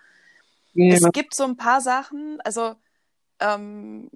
ja. 0.75 0.95
es 0.95 1.13
gibt 1.13 1.35
so 1.35 1.45
ein 1.45 1.57
paar 1.57 1.81
Sachen, 1.81 2.41
also 2.43 2.75
ähm, 3.41 4.11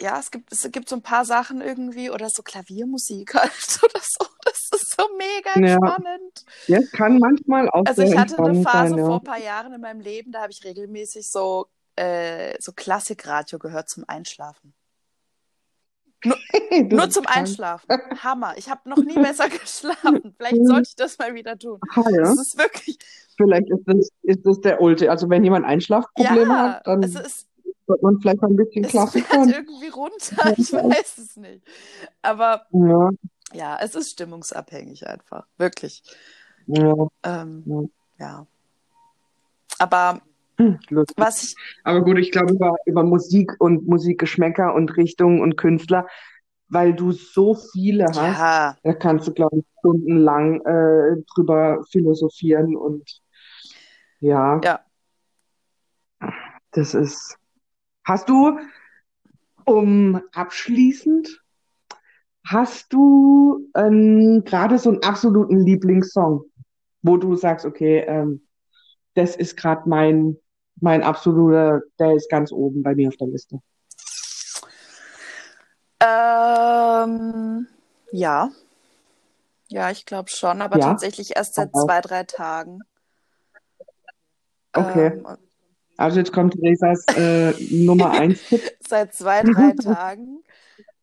ja, 0.00 0.18
es 0.18 0.30
gibt, 0.30 0.52
es 0.52 0.68
gibt 0.72 0.88
so 0.88 0.96
ein 0.96 1.02
paar 1.02 1.24
Sachen 1.24 1.60
irgendwie 1.60 2.10
oder 2.10 2.28
so 2.30 2.42
Klaviermusik 2.42 3.34
halt 3.34 3.80
oder 3.82 4.00
so. 4.02 4.26
Das 4.74 4.82
ist 4.82 4.96
so 5.00 5.08
mega 5.16 5.50
entspannend. 5.54 6.44
Ja, 6.66 6.78
es 6.78 6.90
kann 6.90 7.18
manchmal 7.18 7.68
auch 7.70 7.84
Also 7.86 8.02
ich 8.02 8.16
hatte 8.16 8.38
eine 8.38 8.62
Phase 8.62 8.90
sein, 8.90 8.98
ja. 8.98 9.06
vor 9.06 9.16
ein 9.16 9.24
paar 9.24 9.40
Jahren 9.40 9.72
in 9.72 9.80
meinem 9.80 10.00
Leben, 10.00 10.32
da 10.32 10.42
habe 10.42 10.52
ich 10.52 10.64
regelmäßig 10.64 11.30
so 11.30 11.68
äh, 11.96 12.60
so 12.60 12.72
Klassikradio 12.72 13.58
gehört 13.58 13.88
zum 13.88 14.04
Einschlafen. 14.06 14.74
Nur, 16.24 16.38
nur 16.90 17.10
zum 17.10 17.26
Einschlafen. 17.26 17.86
Hammer. 18.24 18.54
Ich 18.56 18.70
habe 18.70 18.88
noch 18.88 18.96
nie 18.96 19.14
besser 19.14 19.48
geschlafen. 19.50 20.34
Vielleicht 20.38 20.66
sollte 20.66 20.88
ich 20.88 20.96
das 20.96 21.18
mal 21.18 21.34
wieder 21.34 21.58
tun. 21.58 21.78
Ah, 21.94 22.02
ja. 22.10 22.22
Das 22.22 22.40
ist 22.40 22.58
wirklich. 22.58 22.98
Vielleicht 23.36 23.68
ist 23.68 23.82
das, 23.84 24.08
ist 24.22 24.40
das 24.46 24.60
der 24.62 24.80
Ulte. 24.80 25.10
Also 25.10 25.28
wenn 25.28 25.44
jemand 25.44 25.66
Einschlafprobleme 25.66 26.48
ja, 26.50 26.72
hat, 26.76 26.86
dann 26.86 27.02
es 27.02 27.14
ist, 27.14 27.46
wird 27.86 28.02
man 28.02 28.18
vielleicht 28.20 28.42
ein 28.42 28.56
bisschen 28.56 28.84
Klassik 28.86 29.30
hören. 29.30 29.50
irgendwie 29.54 29.88
runter. 29.88 30.54
Ich 30.56 30.72
weiß 30.72 31.18
es 31.18 31.36
nicht. 31.36 31.62
Aber 32.22 32.66
ja, 32.72 33.10
ja 33.54 33.78
es 33.80 33.94
ist 33.94 34.12
stimmungsabhängig 34.12 35.06
einfach. 35.06 35.46
Wirklich. 35.56 36.02
Ja. 36.66 37.08
Ähm, 37.22 37.90
ja. 38.18 38.46
Aber 39.78 40.20
hm, 40.58 40.78
Was 41.16 41.42
ich, 41.42 41.56
Aber 41.82 42.02
gut, 42.02 42.18
ich 42.18 42.30
glaube 42.30 42.54
über, 42.54 42.76
über 42.86 43.02
Musik 43.02 43.52
und 43.58 43.88
Musikgeschmäcker 43.88 44.74
und 44.74 44.96
Richtungen 44.96 45.40
und 45.40 45.56
Künstler, 45.56 46.06
weil 46.68 46.94
du 46.94 47.12
so 47.12 47.54
viele 47.54 48.06
hast, 48.06 48.16
ja. 48.16 48.76
da 48.82 48.92
kannst 48.94 49.26
du, 49.26 49.32
glaube 49.32 49.58
ich, 49.58 49.64
stundenlang 49.80 50.60
äh, 50.64 51.22
drüber 51.34 51.84
philosophieren 51.90 52.76
und 52.76 53.20
ja. 54.20 54.60
Ja. 54.62 54.80
Das 56.70 56.94
ist. 56.94 57.36
Hast 58.04 58.28
du, 58.28 58.58
um 59.64 60.20
abschließend, 60.32 61.42
hast 62.46 62.92
du 62.92 63.70
ähm, 63.76 64.42
gerade 64.44 64.78
so 64.78 64.90
einen 64.90 65.02
absoluten 65.02 65.60
Lieblingssong, 65.60 66.42
wo 67.02 67.16
du 67.16 67.36
sagst, 67.36 67.64
okay, 67.66 68.04
ähm, 68.06 68.46
das 69.14 69.36
ist 69.36 69.56
gerade 69.56 69.88
mein 69.88 70.36
mein 70.80 71.02
absoluter, 71.02 71.82
der 71.98 72.14
ist 72.14 72.28
ganz 72.28 72.52
oben 72.52 72.82
bei 72.82 72.94
mir 72.94 73.08
auf 73.08 73.16
der 73.16 73.28
Liste. 73.28 73.60
Ähm, 76.00 77.66
ja. 78.12 78.50
Ja, 79.68 79.90
ich 79.90 80.04
glaube 80.04 80.30
schon, 80.30 80.60
aber 80.60 80.78
ja? 80.78 80.88
tatsächlich 80.88 81.36
erst 81.36 81.54
seit 81.54 81.74
zwei, 81.74 82.00
drei 82.00 82.24
Tagen. 82.24 82.80
Okay. 84.72 85.06
Ähm, 85.06 85.26
also 85.96 86.18
jetzt 86.18 86.32
kommt 86.32 86.54
Theresas 86.54 87.04
äh, 87.16 87.54
Nummer 87.70 88.10
1 88.10 88.40
Seit 88.86 89.14
zwei, 89.14 89.42
drei 89.42 89.72
Tagen. 89.72 90.42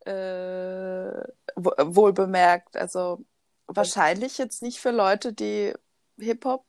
Äh, 0.06 1.24
wohl 1.56 2.14
bemerkt. 2.14 2.78
Also 2.78 3.26
wahrscheinlich 3.68 4.38
jetzt 4.38 4.62
nicht 4.62 4.80
für 4.80 4.92
Leute, 4.92 5.34
die 5.34 5.74
Hip-Hop 6.20 6.66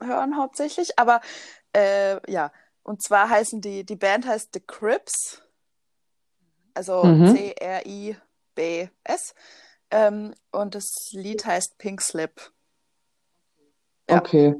hören 0.00 0.36
hauptsächlich, 0.36 0.98
aber 0.98 1.20
äh, 1.72 2.18
ja, 2.30 2.52
und 2.82 3.02
zwar 3.02 3.30
heißen 3.30 3.60
die, 3.60 3.84
die 3.84 3.96
Band 3.96 4.26
heißt 4.26 4.50
The 4.52 4.60
Crips, 4.60 5.42
also 6.74 7.04
mhm. 7.04 7.34
C-R-I-B-S. 7.34 9.34
Ähm, 9.90 10.34
und 10.50 10.74
das 10.74 11.10
Lied 11.12 11.44
heißt 11.44 11.78
Pink 11.78 12.02
Slip. 12.02 12.52
Ja. 14.08 14.18
Okay. 14.18 14.54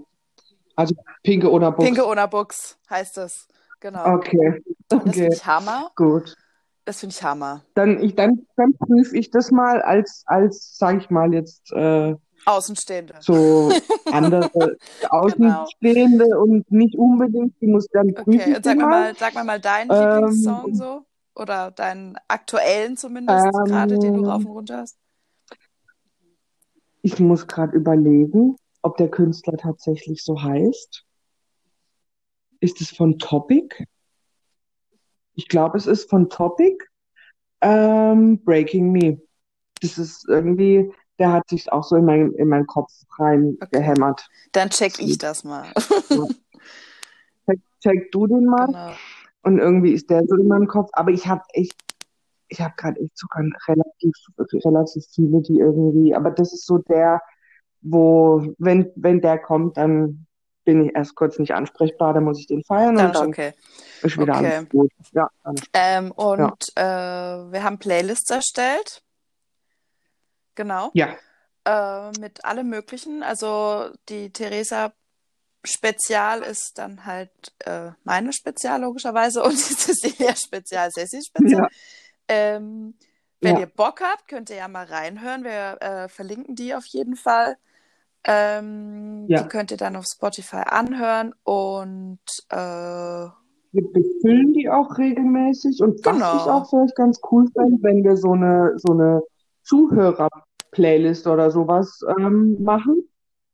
Also 0.77 0.95
Pinke 1.23 1.51
oder 1.51 1.73
Buchs. 1.73 1.87
Pinke 1.87 2.07
oder 2.07 2.29
Buchs 2.29 2.79
heißt 2.88 3.19
es. 3.19 3.49
Genau. 3.81 4.14
Okay. 4.14 4.62
okay. 4.90 5.29
Das 5.29 5.38
ich 5.38 5.47
Hammer. 5.47 5.90
Gut. 5.97 6.37
Das 6.85 7.01
finde 7.01 7.14
ich 7.14 7.23
Hammer. 7.23 7.62
Dann, 7.75 8.03
ich, 8.03 8.14
dann, 8.14 8.47
dann 8.57 8.75
prüfe 8.75 9.16
ich 9.16 9.31
das 9.31 9.51
mal 9.51 9.81
als, 9.81 10.23
als 10.27 10.77
sage 10.77 10.99
ich 10.99 11.11
mal 11.11 11.33
jetzt, 11.33 11.73
äh, 11.73 12.14
Außenstehende. 12.47 13.14
so 13.20 13.70
andere 14.12 14.77
Außenstehende 15.09 16.25
genau. 16.25 16.42
und 16.42 16.70
nicht 16.70 16.94
unbedingt, 16.97 17.55
die 17.61 17.68
muss 17.68 17.87
dann 17.88 18.12
prüfen. 18.12 18.40
Okay, 18.40 18.57
und 18.57 18.64
sag 18.64 18.77
mal, 18.77 18.87
mal, 18.87 19.16
sag 19.16 19.35
mal, 19.35 19.44
mal 19.44 19.61
deinen 19.61 19.90
ähm, 19.90 20.25
Lieblingssong 20.25 20.75
so. 20.75 21.07
Oder 21.37 21.73
deinen 21.73 22.16
aktuellen 22.29 22.97
zumindest, 22.97 23.44
ähm, 23.44 23.64
gerade, 23.64 23.99
den 23.99 24.14
du 24.14 24.25
rauf 24.25 24.44
und 24.44 24.53
runter 24.53 24.79
hast. 24.79 24.97
Ich 27.03 27.18
muss 27.18 27.47
gerade 27.47 27.77
überlegen, 27.77 28.57
ob 28.83 28.97
der 28.99 29.11
Künstler 29.11 29.57
tatsächlich 29.57 30.23
so 30.23 30.40
heißt. 30.40 31.05
Ist 32.61 32.81
es 32.81 32.90
von 32.90 33.18
Topic? 33.18 33.85
Ich 35.35 35.49
glaube, 35.49 35.77
es 35.79 35.87
ist 35.87 36.09
von 36.09 36.29
Topic. 36.29 36.85
Ähm, 37.61 38.42
Breaking 38.44 38.92
Me. 38.92 39.20
Das 39.81 39.99
ist 39.99 40.29
irgendwie, 40.29 40.92
der 41.18 41.33
hat 41.33 41.49
sich 41.49 41.70
auch 41.73 41.85
so 41.85 41.97
in, 41.97 42.05
mein, 42.05 42.33
in 42.33 42.49
meinen 42.49 42.66
Kopf 42.66 42.92
rein 43.18 43.57
okay. 43.61 43.79
gehämmert. 43.79 44.27
Dann 44.53 44.70
check 44.70 44.99
ich 44.99 45.18
das 45.18 45.44
mal. 45.44 45.66
check, 47.47 47.61
check, 47.81 48.12
du 48.12 48.27
den 48.27 48.47
mal. 48.47 48.66
Genau. 48.66 48.90
Und 49.42 49.59
irgendwie 49.59 49.92
ist 49.92 50.09
der 50.11 50.25
so 50.27 50.37
in 50.37 50.49
meinem 50.49 50.66
Kopf. 50.66 50.90
Aber 50.92 51.11
ich 51.11 51.27
habe 51.27 51.42
echt, 51.53 51.79
ich 52.49 52.61
habe 52.61 52.75
gerade 52.77 53.01
echt 53.01 53.16
sogar 53.16 53.44
relativ, 53.66 54.14
relativ 54.64 55.05
viele, 55.12 55.42
die 55.42 55.59
irgendwie, 55.59 56.14
aber 56.14 56.31
das 56.31 56.53
ist 56.53 56.66
so 56.66 56.79
der, 56.79 57.20
wo, 57.83 58.55
wenn, 58.59 58.90
wenn 58.97 59.20
der 59.20 59.38
kommt, 59.38 59.77
dann 59.77 60.27
bin 60.64 60.87
ich 60.87 60.94
erst 60.94 61.14
kurz 61.14 61.38
nicht 61.38 61.55
ansprechbar, 61.55 62.14
dann 62.14 62.24
muss 62.24 62.38
ich 62.38 62.46
den 62.46 62.64
feiern 62.64 62.96
dann 62.96 63.07
und 63.07 63.14
dann 63.16 63.29
okay. 63.29 63.53
ist 64.03 64.18
wieder 64.18 64.37
okay. 64.37 64.57
alles 64.57 64.68
gut. 64.68 64.90
Ja, 65.12 65.29
ähm, 65.72 66.11
und 66.12 66.72
ja. 66.77 67.44
Äh, 67.46 67.53
wir 67.53 67.62
haben 67.62 67.79
Playlists 67.79 68.31
erstellt. 68.31 69.03
Genau. 70.55 70.90
Ja. 70.94 71.16
Äh, 71.64 72.11
mit 72.18 72.44
allem 72.44 72.68
möglichen. 72.68 73.22
Also 73.22 73.90
die 74.09 74.31
Theresa 74.31 74.92
Spezial 75.64 76.42
ist 76.42 76.72
dann 76.77 77.07
halt 77.07 77.31
äh, 77.61 77.90
meine 78.05 78.33
Spezial 78.33 78.83
logischerweise 78.83 79.42
und 79.44 79.55
die 79.55 79.74
Cecilia 79.74 80.37
Spezial, 80.37 80.90
Ceci 80.90 81.22
Spezial. 81.22 81.62
Ja. 81.62 81.68
Ähm, 82.29 82.94
wenn 83.40 83.57
ja. 83.57 83.61
ihr 83.61 83.66
Bock 83.66 84.00
habt, 84.00 84.29
könnt 84.29 84.48
ihr 84.50 84.57
ja 84.57 84.68
mal 84.68 84.87
reinhören. 84.87 85.44
Wir 85.44 85.77
äh, 85.81 86.09
verlinken 86.09 86.55
die 86.55 86.74
auf 86.74 86.87
jeden 86.87 87.16
Fall. 87.16 87.57
Ähm, 88.27 89.27
ja. 89.29 89.43
Die 89.43 89.49
könnt 89.49 89.71
ihr 89.71 89.77
dann 89.77 89.97
auf 89.97 90.07
Spotify 90.07 90.63
anhören 90.67 91.35
und 91.45 92.21
äh, 92.49 92.57
wir 92.57 93.93
befüllen 93.93 94.53
die 94.55 94.71
auch 94.71 94.97
regelmäßig 94.97 95.83
und 95.83 96.03
genau. 96.03 96.21
was 96.21 96.43
ich 96.43 96.51
auch 96.51 96.71
vielleicht 96.71 96.97
ganz 96.97 97.21
cool 97.31 97.47
fände, 97.53 97.83
wenn 97.83 98.05
wir 98.05 98.17
so 98.17 98.33
eine 98.33 98.73
so 98.77 98.93
eine 98.93 99.23
Zuhörer-Playlist 99.63 101.27
oder 101.27 101.51
sowas 101.51 102.01
ähm, 102.19 102.63
machen, 102.63 103.09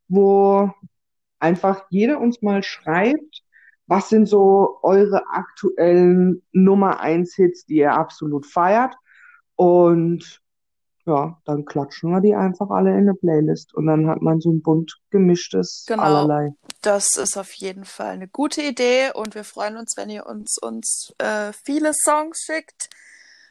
wo 0.09 0.71
einfach 1.39 1.87
jeder 1.91 2.21
uns 2.21 2.43
mal 2.43 2.63
schreibt, 2.63 3.43
was 3.87 4.09
sind 4.09 4.27
so 4.27 4.79
eure 4.83 5.27
aktuellen 5.29 6.43
Nummer 6.53 7.01
1 7.01 7.35
Hits, 7.35 7.67
die 7.67 7.77
ihr 7.77 7.95
absolut 7.95 8.47
feiert 8.47 8.95
und 9.57 10.40
ja, 11.07 11.41
dann 11.45 11.65
klatschen 11.65 12.11
wir 12.11 12.21
die 12.21 12.35
einfach 12.35 12.71
alle 12.71 12.91
in 12.91 13.09
eine 13.09 13.15
Playlist 13.15 13.75
und 13.75 13.87
dann 13.87 14.07
hat 14.07 14.23
man 14.23 14.41
so 14.41 14.51
ein 14.51 14.63
bunt 14.63 14.99
gemischtes 15.11 15.85
genau. 15.87 16.03
allerlei. 16.03 16.53
Das 16.83 17.17
ist 17.17 17.37
auf 17.37 17.53
jeden 17.53 17.85
Fall 17.85 18.11
eine 18.11 18.29
gute 18.29 18.63
Idee 18.63 19.11
und 19.15 19.35
wir 19.35 19.45
freuen 19.45 19.77
uns, 19.77 19.95
wenn 19.97 20.11
ihr 20.11 20.27
uns, 20.27 20.59
uns 20.59 21.13
äh, 21.19 21.53
viele 21.65 21.93
Songs 21.95 22.41
schickt. 22.41 22.91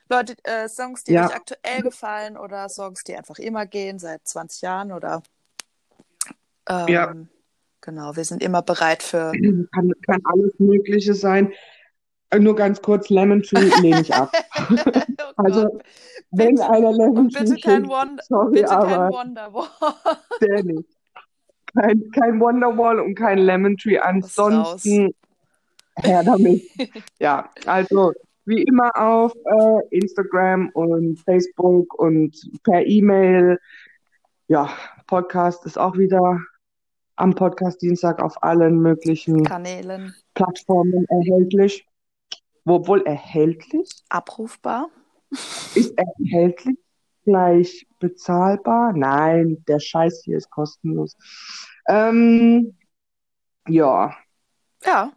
Leute, 0.09 0.35
äh, 0.43 0.67
Songs, 0.67 1.03
die 1.03 1.13
ja. 1.13 1.27
euch 1.27 1.35
aktuell 1.35 1.81
gefallen 1.81 2.37
oder 2.37 2.67
Songs, 2.69 3.03
die 3.03 3.15
einfach 3.15 3.37
immer 3.37 3.65
gehen, 3.65 3.99
seit 3.99 4.27
20 4.27 4.61
Jahren 4.61 4.91
oder 4.91 5.21
ähm, 6.69 6.87
ja. 6.87 7.15
Genau, 7.81 8.15
wir 8.15 8.25
sind 8.25 8.43
immer 8.43 8.61
bereit 8.61 9.03
für. 9.03 9.31
Kann, 9.73 9.93
kann 10.05 10.21
alles 10.25 10.53
Mögliche 10.59 11.13
sein. 11.13 11.51
Äh, 12.29 12.39
nur 12.39 12.55
ganz 12.55 12.81
kurz, 12.81 13.09
Lemon 13.09 13.41
Tree 13.41 13.69
lehne 13.81 14.01
ich 14.01 14.13
ab. 14.13 14.31
also, 15.45 15.79
wenn 16.31 16.55
bitte, 16.55 16.69
einer 16.69 16.91
Lemon 16.91 17.29
Tree 17.29 17.43
bitte 17.43 17.61
kein, 17.61 17.87
Wonder, 17.87 18.23
sorry, 18.27 18.51
bitte 18.51 18.67
kein 18.67 19.11
Wonderwall. 19.11 19.67
der 20.41 20.63
nicht. 20.63 20.89
Kein, 21.75 22.11
kein 22.11 22.39
Wonderwall 22.39 22.99
und 22.99 23.15
kein 23.15 23.37
Lemon 23.37 23.77
Tree. 23.77 23.99
Ansonsten 23.99 25.13
her 26.03 26.23
damit. 26.23 26.63
ja, 27.19 27.49
also 27.65 28.13
wie 28.45 28.63
immer 28.63 28.91
auf 28.95 29.33
äh, 29.35 29.97
Instagram 29.97 30.69
und 30.69 31.19
Facebook 31.19 31.93
und 31.93 32.35
per 32.63 32.85
E-Mail. 32.85 33.59
Ja, 34.47 34.69
Podcast 35.05 35.65
ist 35.65 35.77
auch 35.77 35.97
wieder 35.97 36.39
am 37.15 37.35
Podcast 37.35 37.81
Dienstag 37.81 38.21
auf 38.21 38.41
allen 38.41 38.81
möglichen 38.81 39.43
Kanälen, 39.43 40.15
Plattformen 40.33 41.05
erhältlich. 41.09 41.85
Wo 42.65 42.87
wohl 42.87 43.03
erhältlich? 43.03 43.89
Abrufbar. 44.09 44.89
Ist 45.31 45.93
erhältlich 45.97 46.77
gleich 47.23 47.87
bezahlbar? 47.99 48.93
Nein, 48.93 49.63
der 49.67 49.79
Scheiß 49.79 50.23
hier 50.23 50.37
ist 50.37 50.49
kostenlos. 50.49 51.15
Ähm, 51.87 52.77
ja. 53.67 54.15
Ja. 54.83 55.11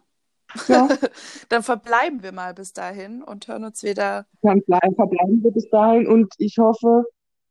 ja. 0.67 0.87
Dann 1.49 1.63
verbleiben 1.63 2.23
wir 2.23 2.31
mal 2.31 2.53
bis 2.53 2.73
dahin 2.73 3.23
und 3.23 3.47
hören 3.47 3.63
uns 3.63 3.83
wieder. 3.83 4.25
Dann 4.41 4.61
verbleiben 4.63 5.43
wir 5.43 5.51
bis 5.51 5.69
dahin 5.69 6.07
und 6.07 6.33
ich 6.37 6.57
hoffe, 6.57 7.05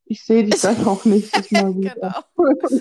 ich 0.04 0.24
sehe 0.24 0.44
dich 0.44 0.60
dann 0.60 0.76
auch 0.86 1.04
nächstes 1.04 1.50
Mal 1.50 1.74
wieder. 1.74 1.94
genau. 1.94 2.80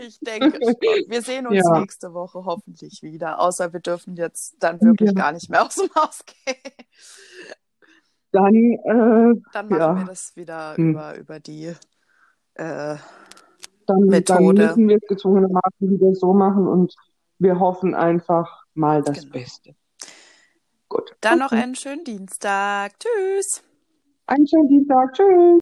Ich 0.00 0.20
denke 0.20 0.52
schon. 0.62 0.76
Wir 1.08 1.22
sehen 1.22 1.48
uns 1.48 1.56
ja. 1.56 1.80
nächste 1.80 2.14
Woche 2.14 2.44
hoffentlich 2.44 3.02
wieder. 3.02 3.40
Außer 3.40 3.72
wir 3.72 3.80
dürfen 3.80 4.14
jetzt 4.14 4.54
dann 4.60 4.80
wirklich 4.80 5.08
ja. 5.10 5.14
gar 5.14 5.32
nicht 5.32 5.50
mehr 5.50 5.66
aus 5.66 5.74
dem 5.74 5.92
Haus 5.96 6.24
gehen. 6.24 6.54
Dann, 8.32 8.54
äh, 8.54 9.40
dann 9.52 9.68
machen 9.68 9.80
ja. 9.80 9.96
wir 9.96 10.04
das 10.04 10.36
wieder 10.36 10.76
hm. 10.76 10.90
über, 10.90 11.16
über 11.16 11.40
die 11.40 11.72
äh, 12.54 12.96
dann, 13.86 14.00
Methode. 14.06 14.54
Dann 14.54 14.66
müssen 14.66 14.88
wir 14.88 14.96
es 14.96 15.08
gezwungenermaßen 15.08 15.90
wieder 15.90 16.14
so 16.14 16.34
machen 16.34 16.66
und 16.68 16.94
wir 17.38 17.58
hoffen 17.58 17.94
einfach 17.94 18.64
mal 18.74 19.02
das 19.02 19.20
genau. 19.20 19.32
Beste. 19.32 19.74
Gut. 20.88 21.14
Dann 21.20 21.42
okay. 21.42 21.42
noch 21.42 21.52
einen 21.52 21.74
schönen 21.74 22.04
Dienstag. 22.04 22.92
Tschüss. 22.98 23.62
Einen 24.26 24.46
schönen 24.46 24.68
Dienstag. 24.68 25.14
Tschüss. 25.14 25.26